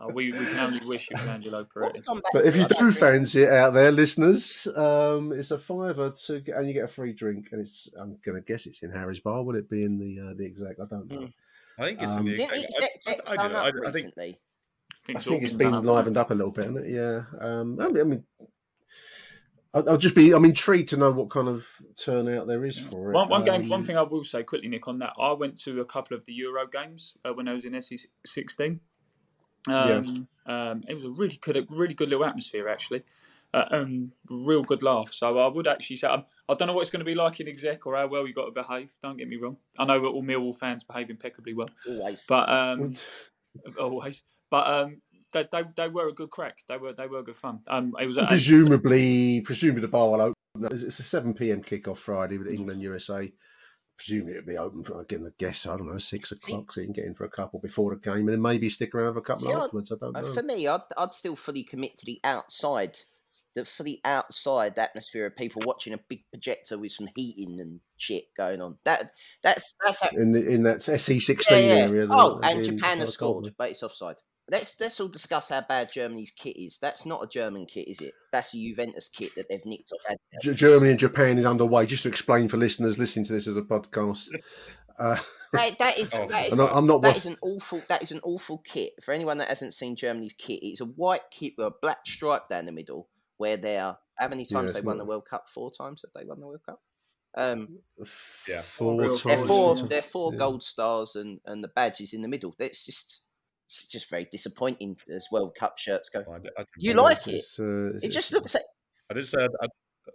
[0.00, 2.02] Uh, we, we can only wish you an Angelo Poretti.
[2.32, 6.56] But if you do fancy it out there, listeners, um, it's a fiver to get,
[6.56, 9.20] and you get a free drink, and it's I'm going to guess it's in Harry's
[9.20, 9.42] Bar.
[9.42, 10.78] Would it be in the uh, the exact?
[10.80, 11.20] I don't know.
[11.20, 11.32] Mm.
[11.78, 13.22] I think it's um, in the exact.
[13.26, 14.12] I, I, I, I, think.
[14.18, 17.22] I think it's been livened up a little bit, Yeah.
[17.40, 18.24] Um, I mean,
[19.74, 20.32] I'll, just be.
[20.32, 23.14] I'm intrigued to know what kind of turnout there is for it.
[23.14, 25.12] One, one game, um, one thing I will say quickly, Nick, on that.
[25.20, 28.80] I went to a couple of the Euro games uh, when I was in SE16,
[29.70, 30.70] um, yeah.
[30.70, 33.04] um, it was a really good, a really good little atmosphere actually.
[33.54, 35.10] Uh, um, real good laugh.
[35.12, 37.14] So I would actually say I'm, I do not know what it's going to be
[37.14, 38.92] like in exec or how well you got to behave.
[39.02, 39.56] Don't get me wrong.
[39.78, 41.68] I know all Millwall fans behave impeccably well.
[41.86, 42.92] Always, but um,
[43.80, 44.22] always.
[44.50, 45.00] But um,
[45.32, 46.58] they, they, they were a good crack.
[46.68, 47.60] They were they were good fun.
[47.68, 49.44] Um, it was presumably eight.
[49.44, 50.34] presumably the bar will open.
[50.70, 53.30] It's a seven pm kickoff Friday with England USA.
[53.98, 55.26] Presumably it'll be open for again.
[55.26, 57.58] I guess I don't know six o'clock, so you can get in for a couple
[57.58, 59.92] before the game, and then maybe stick around for a couple See, I'd- afterwards.
[59.92, 60.32] I don't uh, know.
[60.32, 62.96] For me, I'd, I'd still fully commit to the outside
[63.54, 67.80] the for the outside atmosphere of people watching a big projector with some heating and
[67.96, 68.76] shit going on.
[68.84, 69.10] That
[69.42, 71.86] that's that's how, in the, in that SE sixteen yeah.
[71.86, 72.06] area.
[72.08, 74.16] Oh, and Japan have scored, but it's offside.
[74.50, 76.78] Let's let's all discuss how bad Germany's kit is.
[76.80, 78.12] That's not a German kit, is it?
[78.32, 80.16] That's a Juventus kit that they've nicked off.
[80.42, 80.54] Adidas.
[80.56, 81.84] Germany and Japan is underway.
[81.86, 84.28] Just to explain for listeners listening to this as a podcast,
[84.98, 85.16] uh,
[85.52, 87.82] That, that is Oh, that is and I- I'm not that wa- is an awful
[87.88, 90.60] that is an awful kit for anyone that hasn't seen Germany's kit.
[90.62, 93.08] It's a white kit with a black stripe down the middle.
[93.36, 95.46] Where they are, how many times it's they won not- the World Cup?
[95.48, 96.80] Four times have they won the World Cup?
[97.36, 97.78] Um,
[98.48, 98.62] Yeah.
[98.62, 99.22] four times.
[99.22, 99.82] they're four yeah.
[99.88, 100.38] they're four Yeah.
[100.38, 102.54] gold stars and and the badge is in the middle.
[102.58, 103.20] It's just
[103.68, 106.20] it's just very disappointing as World Cup shirts go.
[106.20, 107.44] I, I, You like it?
[107.60, 108.54] Uh, It just looks.
[108.54, 108.64] Like,
[109.10, 109.66] I did say I,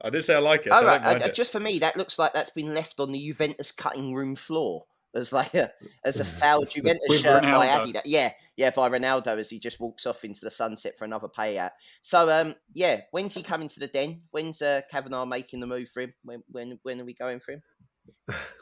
[0.01, 0.73] I, did say I like it.
[0.73, 3.19] so oh, right, I- just for me, that looks like that's been left on the
[3.19, 4.81] Juventus cutting room floor
[5.15, 5.69] as like a
[6.03, 7.93] as a foul Juventus shirt by Ronaldo.
[7.93, 8.01] Adidas.
[8.05, 11.71] Yeah, yeah, by Ronaldo as he just walks off into the sunset for another payout.
[12.01, 14.23] So, um, yeah, when's he coming to the den?
[14.31, 16.13] When's uh, Kavanagh making the move for him?
[16.23, 17.61] When when when are we going for him?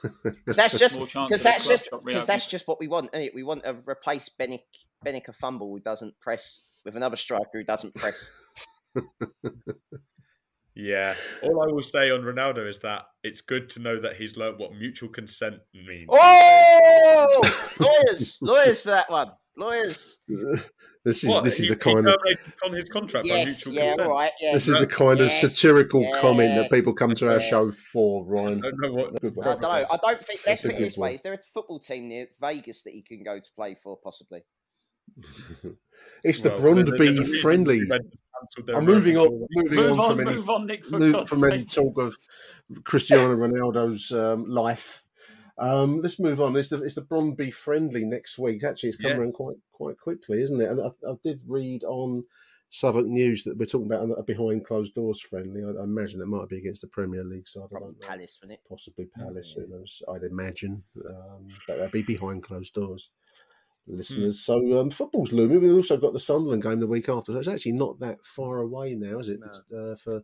[0.04, 3.10] Because that's just because that's just because that's just what we want.
[3.14, 3.32] Isn't it?
[3.36, 4.64] We want to replace Benik
[5.06, 8.32] Benik Afobe who doesn't press with another striker who doesn't press.
[10.76, 11.16] Yeah.
[11.44, 14.58] All I will say on Ronaldo is that it's good to know that he's learned
[14.58, 16.08] what mutual consent means.
[16.10, 17.42] Oh,
[17.80, 19.32] lawyers, lawyers for that one.
[19.62, 20.24] Lawyers.
[21.06, 21.44] this is What?
[21.44, 24.08] this is he, the kind of terminated his contract by Yes, mutual yeah, consent.
[24.10, 24.54] all right, yeah.
[24.54, 27.50] this is the kind of Yes, satirical comment that people come to our yes.
[27.50, 28.60] show for, Ryan.
[28.60, 29.22] I don't know what.
[29.22, 29.48] Good one.
[29.48, 29.70] I don't know.
[29.70, 30.42] I don't think.
[30.46, 31.16] Let's put it good this way: one.
[31.16, 34.42] Is there a football team near Vegas that he can go to play for, possibly?
[36.24, 37.80] It's the Well, there's a- there's a Brondby friendly.
[37.80, 40.86] Juventus cancelled their I'm moving on, moving Move on on, from any on, Nick.
[40.86, 42.16] For move from any talk of
[42.84, 45.02] Cristiano Ronaldo's um, life.
[45.62, 46.56] Um, let's move on.
[46.56, 48.64] It's the it's the Brondby friendly next week.
[48.64, 49.18] Actually, it's come Yeah.
[49.18, 50.70] around quite quite quickly, isn't it?
[50.70, 52.24] And I, I did read on
[52.72, 55.62] Southwark News that we're talking about a behind closed doors friendly.
[55.64, 57.64] I, I imagine it might be against the Premier League side.
[57.66, 58.08] I Probably don't know.
[58.08, 58.68] Palace, wouldn't it?
[58.68, 59.54] Possibly Palace.
[59.54, 60.02] Who knows?
[60.12, 63.10] I'd imagine, um, but that'd be behind closed doors.
[63.88, 65.60] Listeners, so um, football's looming.
[65.60, 68.60] We've also got the Sunderland game the week after, so it's actually not that far
[68.60, 69.40] away now, is it?
[69.40, 69.48] No.
[69.48, 70.22] It's, uh, for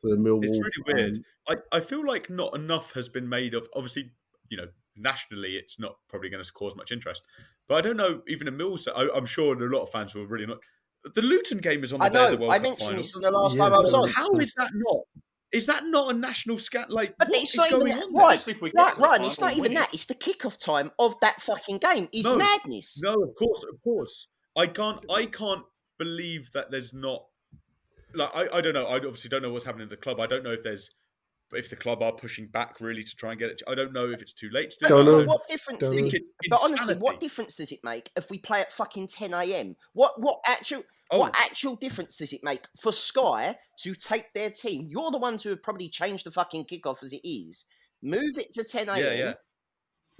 [0.00, 0.42] for the Millwall.
[0.44, 1.18] It's really weird.
[1.46, 3.68] I, I feel like not enough has been made of.
[3.74, 4.12] Obviously,
[4.48, 4.66] you know,
[4.96, 7.22] nationally, it's not probably going to cause much interest.
[7.68, 8.22] But I don't know.
[8.28, 10.58] Even in Mills, I, I'm sure a lot of fans will really not.
[11.14, 12.40] The Luton game is on the I day of the know.
[12.42, 12.96] World I Cup mentioned final.
[13.02, 14.08] this on the last Yeah, time I was on.
[14.10, 15.00] How is that not?
[15.52, 16.90] Is that not a national scat?
[16.90, 18.12] Like, But what it's is not going even on?
[18.12, 18.12] that.
[18.16, 18.24] there?
[18.26, 19.22] Right, Especially if we get right, Ryan.
[19.24, 19.94] It's not even that.
[19.94, 22.08] It's the kick-off time of that fucking game.
[22.12, 22.36] Is No.
[22.36, 23.00] madness.
[23.02, 24.26] No, of course, of course.
[24.56, 25.04] I can't.
[25.10, 25.62] I can't
[25.98, 27.26] believe that there's not.
[28.14, 28.86] Like, I, I don't know.
[28.86, 30.18] I obviously don't know what's happening at the club.
[30.20, 30.90] I don't know if there's,
[31.52, 33.62] if the club are pushing back really to try and get it.
[33.68, 34.82] I don't know if it's too late to do.
[34.82, 34.94] But that.
[34.94, 35.18] I Don't know.
[35.18, 36.22] don't- what difference Don't does it?
[36.50, 39.74] But honestly, what difference does it make if we play at fucking 10 a.m.?
[39.92, 40.82] What what actual
[41.12, 41.18] Oh.
[41.20, 44.88] what actual difference does it make for Sky to take their team?
[44.90, 47.64] You're the ones who have probably changed the fucking kickoff as it is.
[48.02, 48.98] Move it to 10 a.m.
[48.98, 49.34] Yeah, yeah.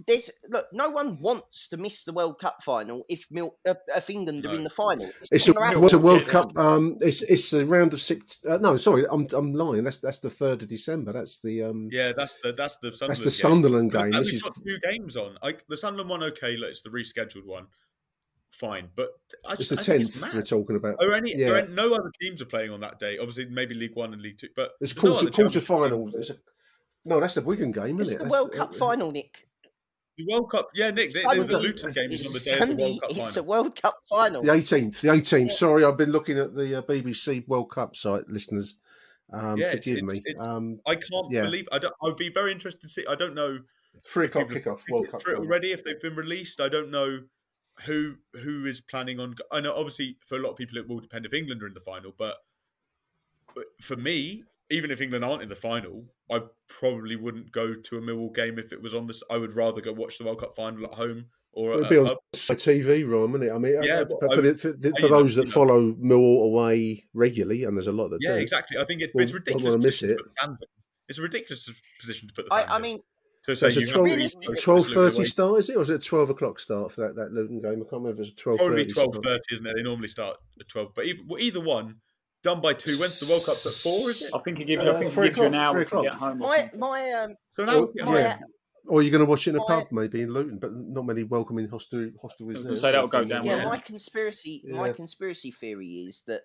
[0.07, 4.11] There's look, no one wants to miss the World Cup final if Mil, uh, if
[4.11, 5.11] England are in the final.
[5.33, 6.33] It's not a, what's a World Yeah.
[6.33, 6.59] Cup?
[6.59, 8.45] Um, it's it's a round of six.
[8.45, 9.85] Uh, no, sorry, I'm I'm lying.
[9.85, 11.15] That's that's the third of December.
[11.15, 13.53] That's the um, Yeah, that's the that's the Sunderland that's the game.
[13.53, 14.13] Sunderland But game.
[14.13, 15.39] and This we've is got two games on.
[15.43, 17.67] Like the Sunderland one, okay, look, it's the rescheduled one,
[18.51, 18.91] fine.
[18.97, 19.13] But
[19.49, 21.03] I it's just, the tenth we're talking about.
[21.03, 21.53] Are any, Yeah.
[21.53, 23.17] are any- no other teams are playing on that day?
[23.17, 25.67] Obviously, maybe League One and League Two, but It's there's no quarter other quarter Champions
[25.67, 26.05] final.
[26.05, 26.15] League.
[26.17, 26.37] It's a,
[27.07, 28.19] no, that's the Wigan game, It's isn't it?
[28.19, 29.49] the That's, World uh, Cup final, Nick.
[30.19, 31.13] The World Cup, yeah, Nick.
[31.13, 33.11] The, the, Sunday, the Luton game is it's on the day of the World Cup
[33.11, 33.43] It's a.
[33.43, 34.43] World Cup final.
[34.43, 35.49] The eighteenth, the eighteenth.
[35.51, 35.55] Yeah.
[35.57, 38.79] Sorry, I've been looking at the uh, BBC World Cup site, listeners.
[39.33, 40.23] Um, Yeah, forgive it's- me.
[40.25, 41.43] it's- um, I can't Yeah.
[41.43, 41.69] believe.
[41.71, 41.95] I don't.
[42.03, 43.05] I'd be very interested to see.
[43.09, 43.59] I don't know.
[44.07, 44.91] three o'clock people have kickoff.
[44.91, 45.43] World Cup final.
[45.43, 45.73] already.
[45.73, 47.21] If they've been released, I don't know
[47.85, 49.35] who who is planning on.
[49.53, 51.75] I know obviously for a lot of people it will depend if England are in
[51.75, 52.37] the final, but,
[53.55, 57.97] but for me, even if England aren't in the final, I probably wouldn't go to
[57.99, 59.23] a Millwall game if it was on this.
[59.31, 61.97] I would rather go watch the World Cup final at home or It'll at be
[61.97, 62.19] a on pub.
[62.35, 63.55] TV, Ron, wouldn't it?
[63.55, 65.35] I mean, Yeah, uh, but but I for, the, for, I- for you know, those
[65.37, 65.53] that you know.
[65.53, 68.41] follow Millwall away regularly, and there's a lot that Yeah, do.
[68.41, 68.77] exactly.
[68.79, 69.75] I think it, Well, it's ridiculous.
[69.75, 70.17] wanna miss it.
[70.19, 70.69] put the fans in.
[71.09, 72.99] It's a ridiculous position to put the fans I, I mean,
[73.47, 75.77] to So it's a you 12, to be Realistically- so 12 30 start, is it?
[75.77, 77.71] Or is it a 12 o'clock start for that, that Luton game?
[77.75, 79.75] I can't remember if it's 12 Probably 30 twelve thirty, isn't it?
[79.77, 82.01] They normally start at twelve, but either, well, either one
[82.47, 82.97] done by two.
[82.99, 84.11] When's the World Cup at four?
[84.11, 84.31] Is it?
[84.35, 85.99] I think it gives, Uh, I think it three gives you an o'clock, hour three
[86.01, 86.31] to get o'clock.
[86.33, 86.43] home.
[86.43, 88.39] or my my um So Or, now, my yeah.
[88.89, 91.05] Or you're going to watch it in a My- pub, maybe in Luton, but not
[91.07, 92.63] many welcoming hostel, hostelries I was there.
[92.71, 93.71] gonna say that'll go down yeah, well.
[93.71, 96.43] my conspiracy my conspiracy theory is that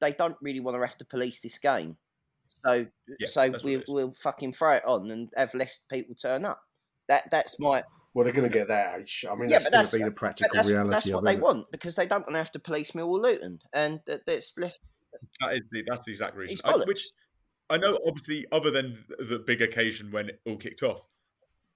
[0.00, 1.96] they don't really want to have to police this game.
[2.64, 2.86] So
[3.18, 6.60] Yeah, so we, we'll fucking throw it on and have less people turn up.
[7.08, 7.82] That that's my
[8.14, 9.24] Well, they're going to get that age.
[9.28, 11.14] I mean, Yeah, that's but going that's- to be the practical that's, reality that's of
[11.14, 11.24] what it.
[11.34, 14.56] they want because they don't want to have to police Millwall Luton and that- that's
[14.56, 14.78] less
[15.40, 16.52] That is the, that's the exact reason.
[16.54, 17.06] It's I, which
[17.70, 21.06] I know, obviously, other than the big occasion when it all kicked off,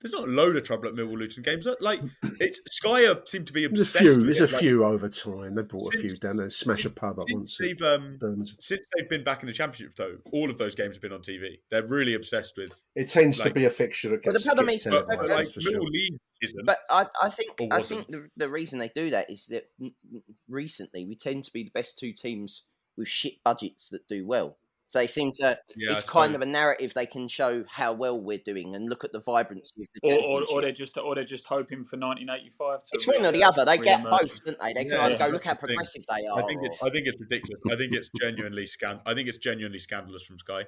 [0.00, 1.66] there's not a load of trouble at Millwall Luton games.
[1.80, 2.00] Like
[2.38, 4.16] it's Sky are- seem to be There's a few.
[4.16, 4.50] with There's it.
[4.50, 5.56] a Like, few over time.
[5.56, 7.56] They brought a few down there, smash a pub up once.
[7.58, 8.16] they've um,
[8.60, 11.22] since they've been back in the championship, though, all of those games have been on
[11.22, 11.58] TV.
[11.70, 12.72] They're really obsessed with.
[12.94, 15.28] It tends like- to be a fixture that But the gets, problem is- televised, but-
[15.30, 15.72] like sure.
[15.72, 16.64] Millwall Leeds isn't.
[16.66, 19.94] But I, I think I think the, the reason they do that is that n-
[20.14, 22.66] n- recently we tend to be the best two teams
[22.98, 24.58] with shit budgets that do well.
[24.88, 25.58] So they seem to.
[25.76, 26.34] Yeah, it's kind suppose.
[26.34, 29.82] of a narrative they can show how well we're doing and look at the vibrancy
[29.82, 32.82] of the Or, or, or they're just or they're just hoping for 1985.
[32.82, 33.66] To it's one or the other.
[33.66, 34.20] They get re-emerge.
[34.20, 34.72] both, don't they?
[34.72, 35.66] They can Yeah, go look how the thing.
[35.68, 36.38] progressive they are.
[36.42, 37.60] I think it's or- I think it's ridiculous.
[37.70, 39.00] I think it's genuinely scan.
[39.04, 40.64] I think it's genuinely scandalous from Sky.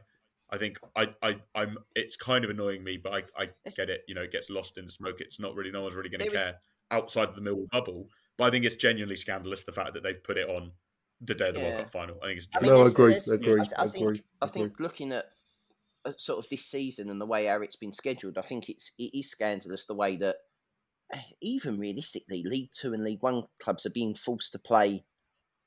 [0.50, 4.02] I think I, I I'm it's kind of annoying me, but I, I get it.
[4.06, 5.16] You know, it gets lost in the smoke.
[5.20, 6.54] It's not really no one's really going to There was- care
[6.90, 8.08] outside of the Millwall bubble.
[8.36, 10.72] But I think it's genuinely scandalous the fact that they've put it on
[11.20, 11.68] the day of the Yeah.
[11.70, 12.16] World Cup final.
[12.22, 14.22] I think it's I just mean, No, I agree, there's- agree, I, I think agree,
[14.42, 14.62] I agree.
[14.62, 15.26] think looking at,
[16.06, 18.92] at sort of this season and the way how it's been scheduled, I think it's
[18.98, 20.36] it is scandalous the way that
[21.12, 25.04] eh, even realistically, League Two and League One clubs are being forced to play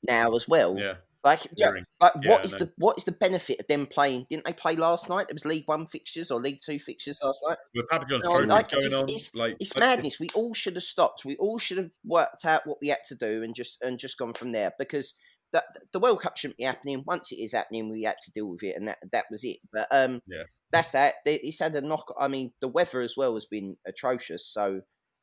[0.08, 0.78] now as well.
[0.78, 0.96] yeah.
[1.26, 2.60] Like, ju- During- like yeah, what I is know.
[2.66, 4.26] the what is the benefit of them playing?
[4.30, 5.30] Didn't they play last night?
[5.30, 7.58] There was League One fixtures or League Two fixtures last night.
[7.74, 10.20] With Papa John's No, like, going it's- on, it's- like It's like, madness.
[10.20, 11.24] We all should have stopped.
[11.24, 14.18] We all should have worked out what we had to do and just and just
[14.18, 15.16] gone from there because
[15.54, 17.04] that the World Cup shouldn't be happening.
[17.08, 19.58] Once it is happening, we had to deal with it, and that that was it.
[19.72, 20.44] But um, Yeah.
[20.72, 21.16] that's that.
[21.26, 22.14] They- It's had a knock.
[22.20, 24.46] I mean, the weather as well has been atrocious.
[24.46, 24.82] So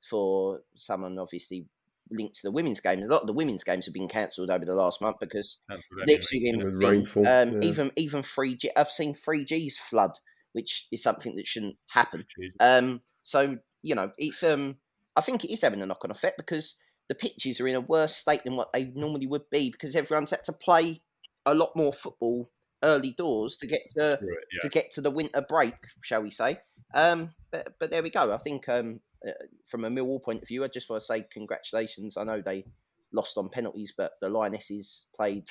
[0.08, 1.66] for someone obviously
[2.12, 4.64] linked to the women's game, a lot of the women's games have been cancelled over
[4.64, 6.18] the last month because cancelled anyway.
[6.18, 7.68] literally been, been, rainfall, um, yeah.
[7.68, 8.70] even even three G.
[8.76, 10.12] I've seen three Gs flood,
[10.52, 12.24] which is something that shouldn't happen.
[12.60, 14.76] Um, so you know, it's um,
[15.16, 16.78] I think it is having a knock on effect because
[17.10, 20.30] the pitches are in a worse state than what they normally would be because everyone's
[20.30, 21.00] had to play
[21.44, 22.48] a lot more football
[22.84, 24.62] early doors to get to it, yeah.
[24.62, 26.58] to get to the winter break, shall we say?
[26.94, 28.32] Um, but, but there we go.
[28.32, 29.32] I think um, uh,
[29.68, 32.16] from a Millwall point of view, I just want to say congratulations.
[32.16, 32.64] I know they
[33.12, 35.48] lost on penalties, but the Lionesses played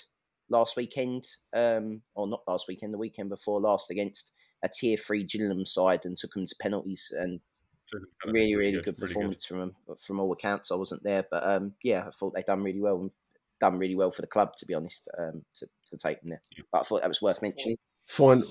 [0.50, 4.34] last weekend, um, or not last weekend, the weekend before last against
[4.64, 7.42] a tier three Gillingham side and took them to penalties and
[7.92, 9.74] So it's kind of really, really good really performance from them.
[10.06, 13.02] From all accounts, I wasn't there, but um, yeah, I thought they done really well
[13.02, 13.12] and
[13.60, 16.42] done really well for the club, to be honest, um, to, to take them there.
[16.72, 17.78] But I thought that was worth mentioning.
[18.02, 18.44] Fine,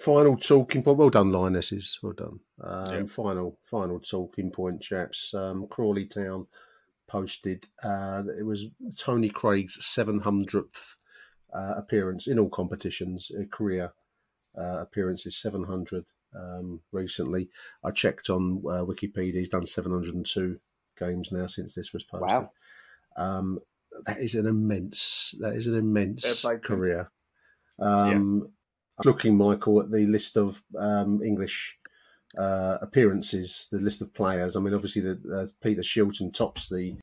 [0.00, 0.98] final talking point.
[0.98, 1.98] Well done, Lionesses.
[2.02, 2.40] Well done.
[2.62, 3.04] Um, Yeah.
[3.04, 5.34] Final, final talking point, chaps.
[5.34, 6.46] Um, Crawley Town
[7.06, 7.66] posted.
[7.82, 10.96] Uh, it was Tony Craig's seven hundredth
[11.52, 13.92] uh, appearance in all competitions, uh, career
[14.56, 16.04] uh, appearances, seven hundred.
[16.34, 17.48] Um, recently,
[17.84, 19.34] I checked on uh, Wikipedia.
[19.34, 20.60] He's done seven hundred and two
[20.98, 22.28] games now since this was posted.
[22.28, 22.50] Wow.
[23.16, 23.60] Um,
[24.04, 25.34] that is an immense.
[25.40, 26.78] That is an immense Fair play to him.
[26.78, 27.10] career.
[27.80, 28.42] Um,
[28.98, 31.78] I was Looking, Michael, at the list of um, English
[32.36, 34.56] uh, appearances, the list of players.
[34.56, 36.96] I mean, obviously, the, uh, Peter Shilton tops the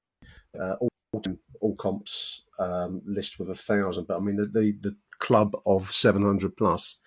[0.59, 1.23] uh, all,
[1.61, 4.07] all comps um, list with a thousand.
[4.07, 6.99] But I mean, the, the the club of seven hundred plus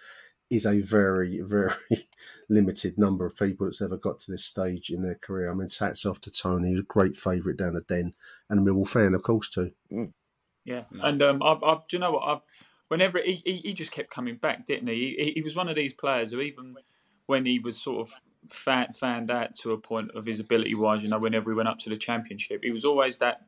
[0.51, 1.75] is a very very
[2.49, 5.51] limited number of people that's ever got to this stage in their career.
[5.51, 8.15] I mean, it's hats off to Tony, he's a great favourite down the den,
[8.49, 9.73] and a Millwall fan, of course, too.
[10.65, 12.29] Yeah, and um, I, I, do you know what?
[12.29, 12.41] I,
[12.89, 15.17] whenever he, he, he just kept coming back, didn't he?
[15.19, 15.33] he?
[15.37, 16.77] He was one of these players who, even
[17.27, 18.15] when he was sort of
[18.51, 21.69] fan, fanned out to a point of his ability wise, you know, whenever he went
[21.69, 23.43] up to the championship, he was always that.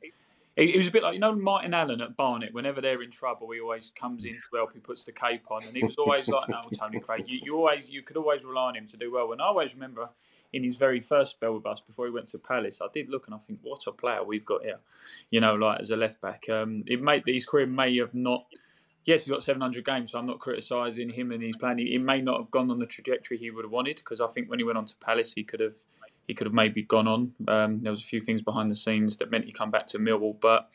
[0.61, 2.53] He, he was a bit like you know Martin Allen at Barnet.
[2.53, 4.75] Whenever they're in trouble, he always comes in to help.
[4.75, 7.57] He puts the cape on, and he was always like, "No, Tony Craig, you, you
[7.57, 10.11] always you could always rely on him to do well." And I always remember
[10.53, 13.27] in his very first spell with us before he went to Palace, I did look
[13.27, 14.81] and I think, what a player we've got here.
[15.31, 16.49] You know, like as a left back.
[16.51, 18.45] Um, it may his career may have not.
[19.07, 21.79] Yes, he's got 700 games, so I'm not criticising him and his plan.
[21.79, 24.51] He may not have gone on the trajectory he would have wanted because I think
[24.51, 25.77] when he went on to Palace, he could have
[26.31, 27.33] he could have maybe gone on.
[27.49, 29.99] Um, there was a few things behind the scenes that meant he come back to
[29.99, 30.71] Millwall, but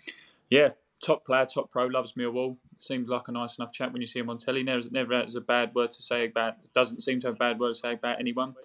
[0.49, 2.57] yeah, top player, top pro, loves Millwall.
[2.75, 4.63] Seems like a nice enough chap when you see him on telly.
[4.63, 6.55] Never, never has a bad word to say about.
[6.73, 8.55] Doesn't seem to have a bad word to say about anyone.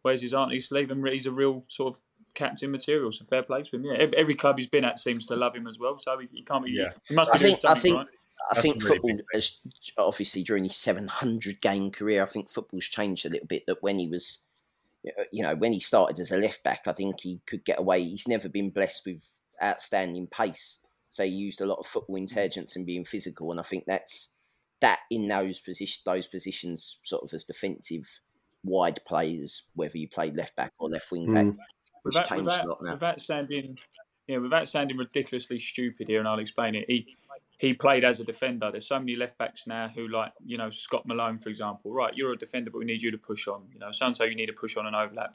[0.00, 2.02] Where's his auntie sleeve, and he's a real sort of
[2.34, 3.12] captain material.
[3.12, 3.84] So fair play to him.
[3.84, 5.98] Yeah, every, every club he's been at seems to love him as well.
[5.98, 6.70] So he, he can't be.
[6.70, 6.92] Yeah.
[7.06, 8.06] he must be I doing think I think right.
[8.50, 9.60] I That's think really football big has
[9.98, 12.22] obviously during his 700 game career.
[12.22, 13.66] I think football's changed a little bit.
[13.66, 14.44] That when he was,
[15.32, 18.02] you know, when he started as a left back, I think he could get away.
[18.02, 19.24] He's never been blessed with
[19.62, 23.50] outstanding pace, so he used a lot of football intelligence and being physical.
[23.50, 24.34] And I think that's
[24.80, 28.06] that in those position those positions, sort of as defensive
[28.64, 31.56] wide players, whether you played left back or left wing back, Mm.
[31.56, 31.58] has
[32.04, 32.92] without, changed without, a lot now.
[32.92, 33.78] without sounding
[34.26, 36.84] yeah, without sounding ridiculously stupid here, and I'll explain it.
[36.86, 37.16] He
[37.58, 38.70] he played as a defender.
[38.70, 41.92] There's so many left backs now who, like, you know, Scott Malone, for example.
[41.92, 43.64] Right, you're a defender, but we need you to push on.
[43.72, 45.34] You know, so and so you need to push on an overlap.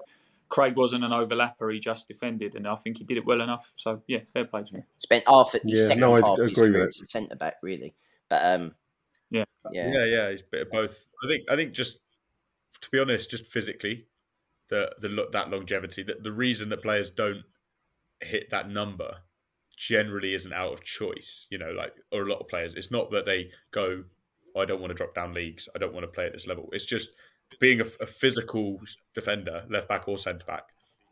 [0.50, 3.74] Craig wasn't an overlapper; he just defended, and I think he did it well enough.
[3.76, 4.84] So yeah, fair play to him.
[4.98, 7.12] Spent half at the Yeah, second no, I half of his agree with career as
[7.12, 7.94] centre back, really.
[8.30, 8.76] But um,
[9.30, 10.32] yeah, yeah, yeah, yeah.
[10.32, 11.06] He's a bit of both.
[11.24, 11.52] I think.
[11.52, 12.00] I think just
[12.82, 14.06] to be honest, just physically,
[14.70, 17.44] the the that longevity, that the reason that players don't
[18.22, 19.18] hit that number
[19.78, 21.48] generally isn't out of choice.
[21.50, 24.04] You know, like or a lot of players, it's not that they go,
[24.56, 25.70] oh, "I don't want to drop down leagues.
[25.76, 27.10] I don't want to play at this level." It's just
[27.60, 28.80] being a, a physical
[29.14, 30.64] defender, left back or centre back,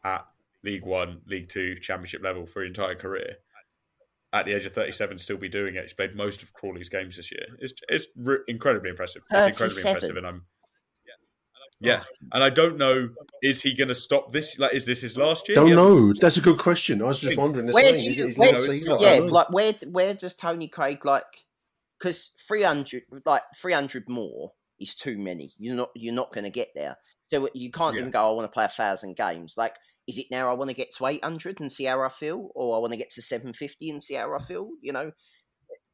[0.03, 0.25] at
[0.63, 3.35] League One, League Two, Championship level for your entire career.
[4.33, 5.81] At the age of 37, still be doing it.
[5.81, 7.45] He's played most of Crawley's games this year.
[7.59, 9.23] It's it's re- incredibly impressive.
[9.29, 10.45] It's incredibly impressive, and I'm
[11.81, 13.09] yeah, oh, and I don't know
[13.41, 14.57] is he going to stop this?
[14.59, 15.55] Like, is this his last year?
[15.55, 16.13] Don't He know.
[16.13, 17.01] That's a good question.
[17.01, 19.73] I was just wondering the where do you, his where, last yeah, don't like where
[19.89, 21.23] where does Tony Craig like?
[21.99, 25.51] Because three hundred, like three hundred more is too many.
[25.57, 26.97] You're not you're not going to get there.
[27.27, 28.01] So you can't Yeah.
[28.01, 28.29] even go.
[28.29, 29.55] I want to play a thousand games.
[29.57, 29.75] Like,
[30.07, 30.49] is it now?
[30.49, 32.91] I want to get to eight hundred and see how I feel, or I want
[32.93, 34.69] to get to seven fifty and see how I feel.
[34.81, 35.11] You know,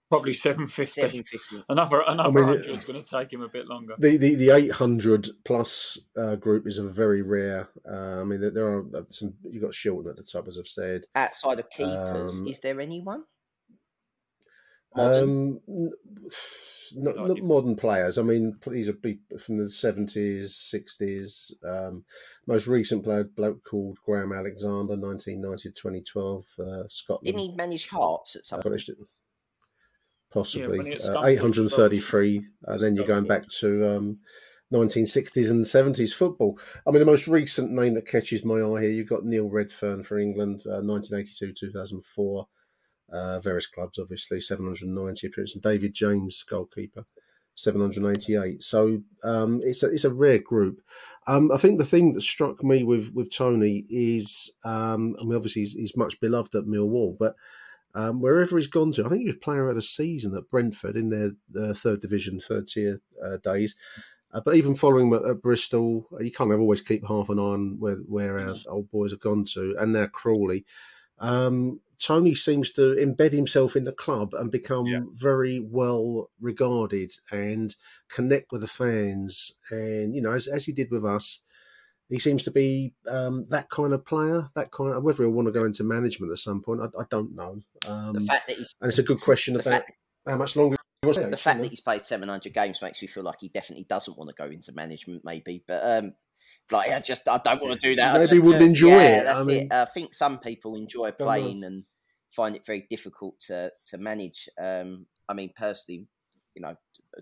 [0.10, 1.02] Probably seven fifty.
[1.02, 1.64] seven fifty.
[1.68, 3.94] Another another mean, hundred it- is going to take him a bit longer.
[4.00, 7.68] The, the the eight hundred plus uh, group is a very rare.
[7.86, 9.34] Uh, I mean, there- there are uh, some.
[9.44, 11.04] You got Shilton at the top, as I've said.
[11.14, 13.26] Outside of keepers, Um, is there anyone?
[14.96, 15.24] Modern?
[15.24, 15.92] Um, n-
[16.96, 18.18] not, not modern players.
[18.18, 21.54] I mean, these are people from the seventies, sixties.
[21.68, 22.06] Um,
[22.48, 27.26] most recent player, bloke called Graham Alexander, nineteen ninety to twenty twelve, uh, Scotland.
[27.26, 28.90] Didn't he manage Hearts at some point?
[30.32, 32.46] Possibly was uh, eight hundred and thirty-three.
[32.66, 34.18] And then you're going back to um,
[34.74, 36.60] 1960s and 70s football.
[36.86, 40.06] I mean, the most recent name that catches my eye here, you've got Neil Redfearn
[40.06, 42.48] for England, uh, 1982, 2004.
[43.10, 45.56] Uh, various clubs, obviously, 790 appearances.
[45.56, 47.06] And David James, goalkeeper,
[47.56, 48.62] 788.
[48.62, 50.82] So um, it's a it's a rare group.
[51.26, 55.36] Um, I think the thing that struck me with with Tony is, um, I mean,
[55.36, 57.36] obviously he's, he's much beloved at Millwall, but
[57.98, 60.96] um, wherever he's gone to, I think he was player of the season at Brentford
[60.96, 63.76] in their uh, third division, third tier uh, days.
[64.32, 67.40] Uh, but even following at, at Bristol, uh, you kind of always keep half an
[67.40, 70.64] eye on where, where our old boys have gone to, and now Crawley.
[71.18, 75.02] Um, Tony seems to embed himself in the club and become Yeah.
[75.14, 77.76] very well regarded and
[78.08, 79.54] connect with the fans.
[79.72, 81.40] And you know, as as he did with us,
[82.10, 84.50] he seems to be um, that kind of player.
[84.56, 87.04] That kind of whether he'll want to go into management at some point, I, I
[87.10, 87.60] don't know.
[87.86, 89.92] Um, The fact that he's and it's a good question about fact-
[90.26, 90.78] how much longer.
[91.02, 93.50] he was there, the fact that he's played 700 games makes me feel like he
[93.50, 95.64] definitely doesn't want to go into management, maybe.
[95.68, 96.14] But um,
[96.72, 98.20] like I just I don't want to do that.
[98.20, 99.24] Maybe wouldn't uh, enjoy yeah, it.
[99.26, 99.74] That's I mean- it.
[99.74, 101.84] I think some people enjoy playing and
[102.30, 104.50] find it very difficult to to manage.
[104.62, 106.08] Um, I mean, personally,
[106.56, 106.76] you know,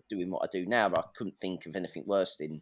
[0.10, 2.62] doing what I do now, I couldn't think of anything worse than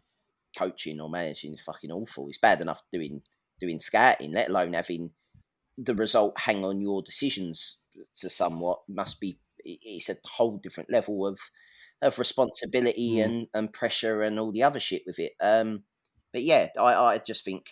[0.56, 1.54] coaching or managing.
[1.54, 2.28] is fucking awful.
[2.28, 3.22] It's bad enough doing
[3.60, 5.12] doing scouting, let alone having
[5.78, 7.82] the result hang on your decisions
[8.16, 8.80] to somewhat.
[8.88, 11.38] Must be it's a whole different level of
[12.02, 13.24] of responsibility Mm.
[13.24, 15.32] and, and pressure and all the other shit with it.
[15.40, 15.84] Um,
[16.32, 17.70] but yeah, I, I just think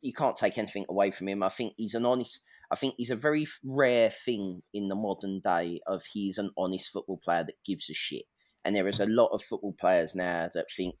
[0.00, 1.42] you can't take anything away from him.
[1.42, 2.40] I think he's an honest.
[2.70, 6.90] I think he's a very rare thing in the modern day of he's an honest
[6.90, 8.24] football player that gives a shit.
[8.64, 10.94] And there is a lot of football players now that think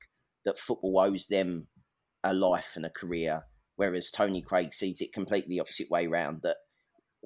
[0.44, 1.68] that football owes them
[2.24, 3.42] a life and a career,
[3.76, 6.42] whereas Tony Craig sees it completely the opposite way round.
[6.42, 6.56] That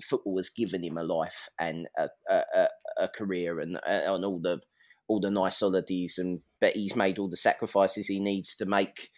[0.02, 2.68] football has given him a life and a, a, a,
[3.02, 4.60] a career and, uh, and all the
[5.08, 9.08] all the nice holidays and but he's made all the sacrifices he needs to make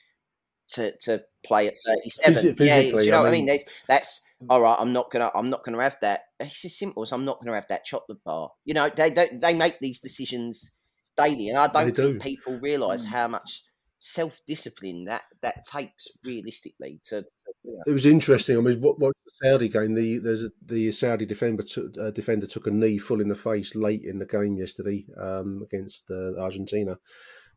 [0.68, 1.74] to to play at
[2.22, 3.46] 37 Phys- yeah do you know I what i mean.
[3.46, 6.20] mean- There's- that's all right i'm not gonna i'm not gonna have that.
[6.38, 8.50] It's as simple as i'm not gonna have that chocolate bar.
[8.66, 10.76] You know they don't they make these decisions
[11.16, 12.30] daily and i don't They think do.
[12.30, 13.08] people realize mm.
[13.08, 13.62] how much
[13.98, 17.24] self-discipline that that takes realistically to
[17.64, 18.56] you know, It was interesting.
[18.56, 19.94] I mean, what, what the Saudi game?
[19.94, 23.34] The there's a, the Saudi defender took, uh, defender took a knee full in the
[23.34, 26.98] face late in the game yesterday um, against uh, Argentina,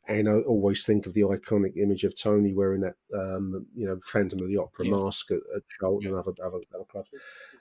[0.08, 4.00] and I always think of the iconic image of Tony wearing that um, you know
[4.04, 4.92] Phantom of the Opera Yeah.
[4.92, 7.10] mask at, at Charlton and other, other other clubs.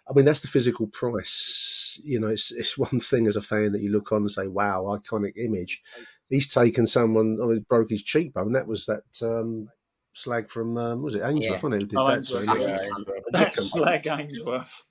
[0.09, 2.01] I mean, that's the physical price.
[2.02, 4.47] You know, it's it's one thing as a fan that you look on and say,
[4.47, 5.82] "Wow, iconic image."
[6.31, 7.39] He's taken someone.
[7.43, 8.52] I mean, broke his cheekbone.
[8.52, 9.02] That was that.
[9.23, 9.69] Um,
[10.12, 11.44] Slag from um, was it Ainsworth?
[11.44, 11.52] Yeah.
[11.52, 11.81] wasn't it?
[11.82, 12.16] Who did Oh, that?
[12.16, 12.61] Ainsworth, to him?
[12.69, 13.20] yeah.
[13.32, 14.85] That's Slag Ainsworth.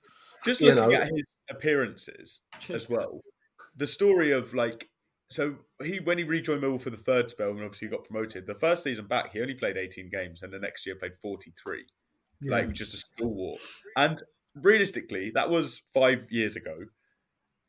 [0.46, 2.40] Just You looking know- at his appearances
[2.70, 3.20] as well,
[3.76, 4.88] the story of like,
[5.30, 8.46] so he when he rejoined Millwall for the third spell and obviously he got promoted.
[8.46, 11.84] The first season back, he only played 18 games, and the next year played 43,
[12.42, 13.58] like just a stalwart.
[13.98, 14.22] And
[14.54, 16.76] realistically, that was five years ago.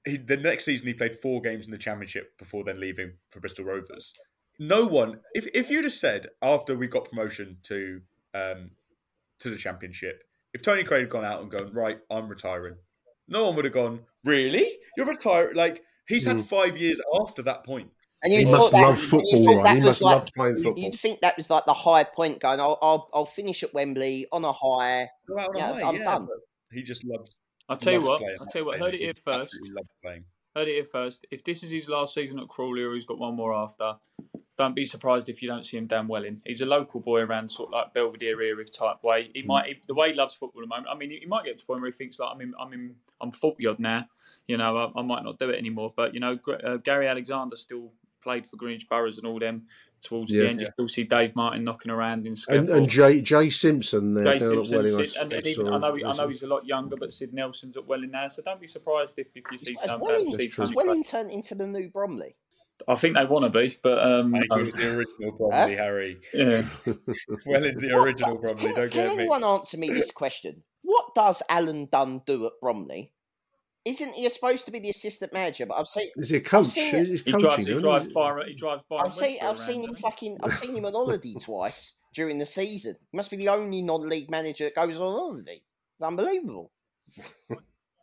[0.05, 3.39] He, the next season he played four games in the championship before then leaving for
[3.39, 4.13] Bristol Rovers.
[4.59, 8.01] No one, if if you'd have said after we got promotion to
[8.33, 8.71] um,
[9.39, 10.23] to the championship,
[10.53, 12.75] if Tony Craig had gone out and gone right, I'm retiring,
[13.27, 14.01] no one would have gone.
[14.23, 15.55] Really, you're retiring?
[15.55, 16.45] Like he's had Mm.
[16.45, 17.89] five years after that point.
[18.23, 19.69] And you He thought must that- love and you football, right?
[19.73, 20.83] He was must like- love playing football.
[20.83, 24.27] You'd think that was like the high point going, I'll, I'll, I'll finish at Wembley
[24.31, 25.07] on a high.
[25.27, 26.27] Go out on a high, I'm yeah, done.
[26.71, 27.31] He just loves.
[27.69, 28.21] I'll tell you what.
[28.39, 28.79] I'll tell you what.
[28.79, 29.53] Heard it here first.
[29.53, 30.25] absolutely loves playing.
[30.55, 31.25] Heard it here first.
[31.31, 33.95] If this is his last season at Crawley or he's got one more after,
[34.57, 36.41] don't be surprised if you don't see him down Welling.
[36.45, 39.23] He's a local boy around sort of like Belvedere area type way.
[39.23, 39.31] Mm.
[39.33, 40.87] He might he, the way he loves football at the moment.
[40.93, 42.53] I mean, he, he might get to a point where he thinks like I'm in,
[42.59, 44.07] I'm in, I'm forty odd now.
[44.47, 45.93] You know, I, I might not do it anymore.
[45.95, 47.91] But you know, uh, Gary Alexander still
[48.21, 49.63] played for Greenwich Boroughs and all them
[50.03, 50.43] towards Yeah.
[50.43, 50.61] the end.
[50.61, 52.69] You still see Dave Martin knocking around in And, Scaffold.
[52.69, 55.05] and Jay Jay Simpson there Jay Simpson, at Welling.
[55.05, 57.11] Sid, and, and I even, I know, he- I know he's a lot younger, but
[57.13, 60.01] Sid Nelson's at Welling now, so don't be surprised if, if you see Has some.
[60.01, 62.35] Welling, see has Welling turned into the new Bromley?
[62.87, 65.75] I think they want to be, but um, I think it was the original Bromley,
[65.75, 66.17] Harry.
[66.33, 66.63] Yeah.
[67.45, 68.73] well, it's the original Bromley.
[68.73, 69.09] Don't can get me.
[69.11, 70.63] Can anyone answer me this question?
[70.83, 73.13] What does Alan Dunn do at Bromley?
[73.83, 75.65] Isn't he supposed to be the assistant manager?
[75.65, 76.07] But I've seen.
[76.15, 76.67] Is he a I've coach?
[76.67, 77.81] seen He's he coaching, drives, he isn't he?
[77.81, 79.05] drives Byron, he drives Byron.
[79.07, 79.39] I've seen.
[79.41, 80.37] I've seen him fucking.
[80.43, 82.95] I've seen him on holiday twice during the season.
[83.11, 85.61] He must be the only non-league manager that goes on holiday.
[85.95, 86.71] It's unbelievable.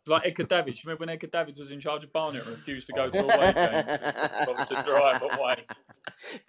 [0.07, 0.83] like Edgar Davids.
[0.83, 3.53] Remember when Edgar Davids was in charge of Barnet and refused to go to away
[3.53, 3.97] games?
[4.45, 5.65] Bothered to drive away.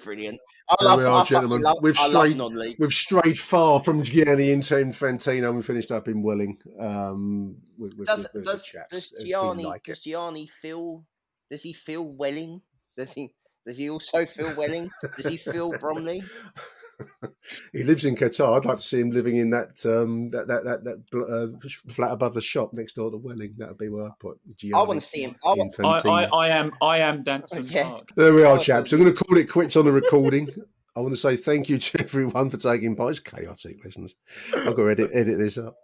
[0.05, 0.39] Brilliant.
[0.69, 0.99] I There love.
[0.99, 1.63] we I are, fucking gentlemen.
[1.63, 2.77] love, we've I strayed, non-league.
[2.79, 5.55] we've strayed far from Gianni into Infantino.
[5.55, 6.59] We finished up in Welling.
[6.79, 11.05] Um, with, with, Does with does does Gianni like does Gianni feel?
[11.51, 12.63] Does he feel Welling?
[12.97, 13.33] Does he?
[13.67, 14.91] Does he also feel Welling?
[15.17, 16.23] does he feel Bromley?
[17.73, 18.57] He lives in Qatar.
[18.57, 22.13] I'd like to see him living in that um, that that that, that uh, flat
[22.13, 23.55] above the shop next door to Welling.
[23.59, 24.75] That would be where I put Gianni.
[24.75, 25.37] I want to see him.
[25.45, 25.75] I want,
[26.05, 27.85] I, I, I am I am Danson Yeah.
[27.85, 28.09] Park.
[28.17, 28.93] There we are, Oh, chaps.
[28.93, 30.49] I'm going to call it quits on the recording.
[30.97, 33.11] I want to say thank you to everyone for taking part.
[33.11, 34.17] It's chaotic, listeners.
[34.57, 35.77] I've got to edit, edit this up.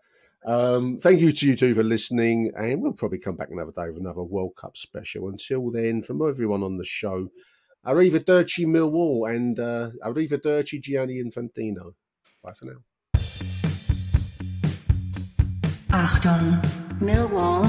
[0.44, 3.88] Um, thank you to you two for listening, and we'll probably come back another day
[3.88, 5.28] with another World Cup special.
[5.28, 7.28] Until then, from everyone on the show,
[7.86, 11.94] Arrivederci Millwall and uh, Arrivederci Gianni Infantino.
[12.42, 12.82] Bye for now.
[15.90, 16.60] Achtung,
[17.00, 17.64] Millwall.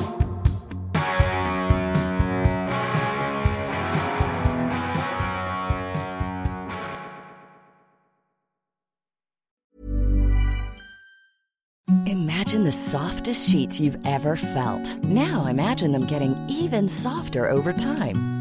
[12.07, 15.03] Imagine the softest sheets you've ever felt.
[15.03, 18.36] Now imagine them getting even softer over time.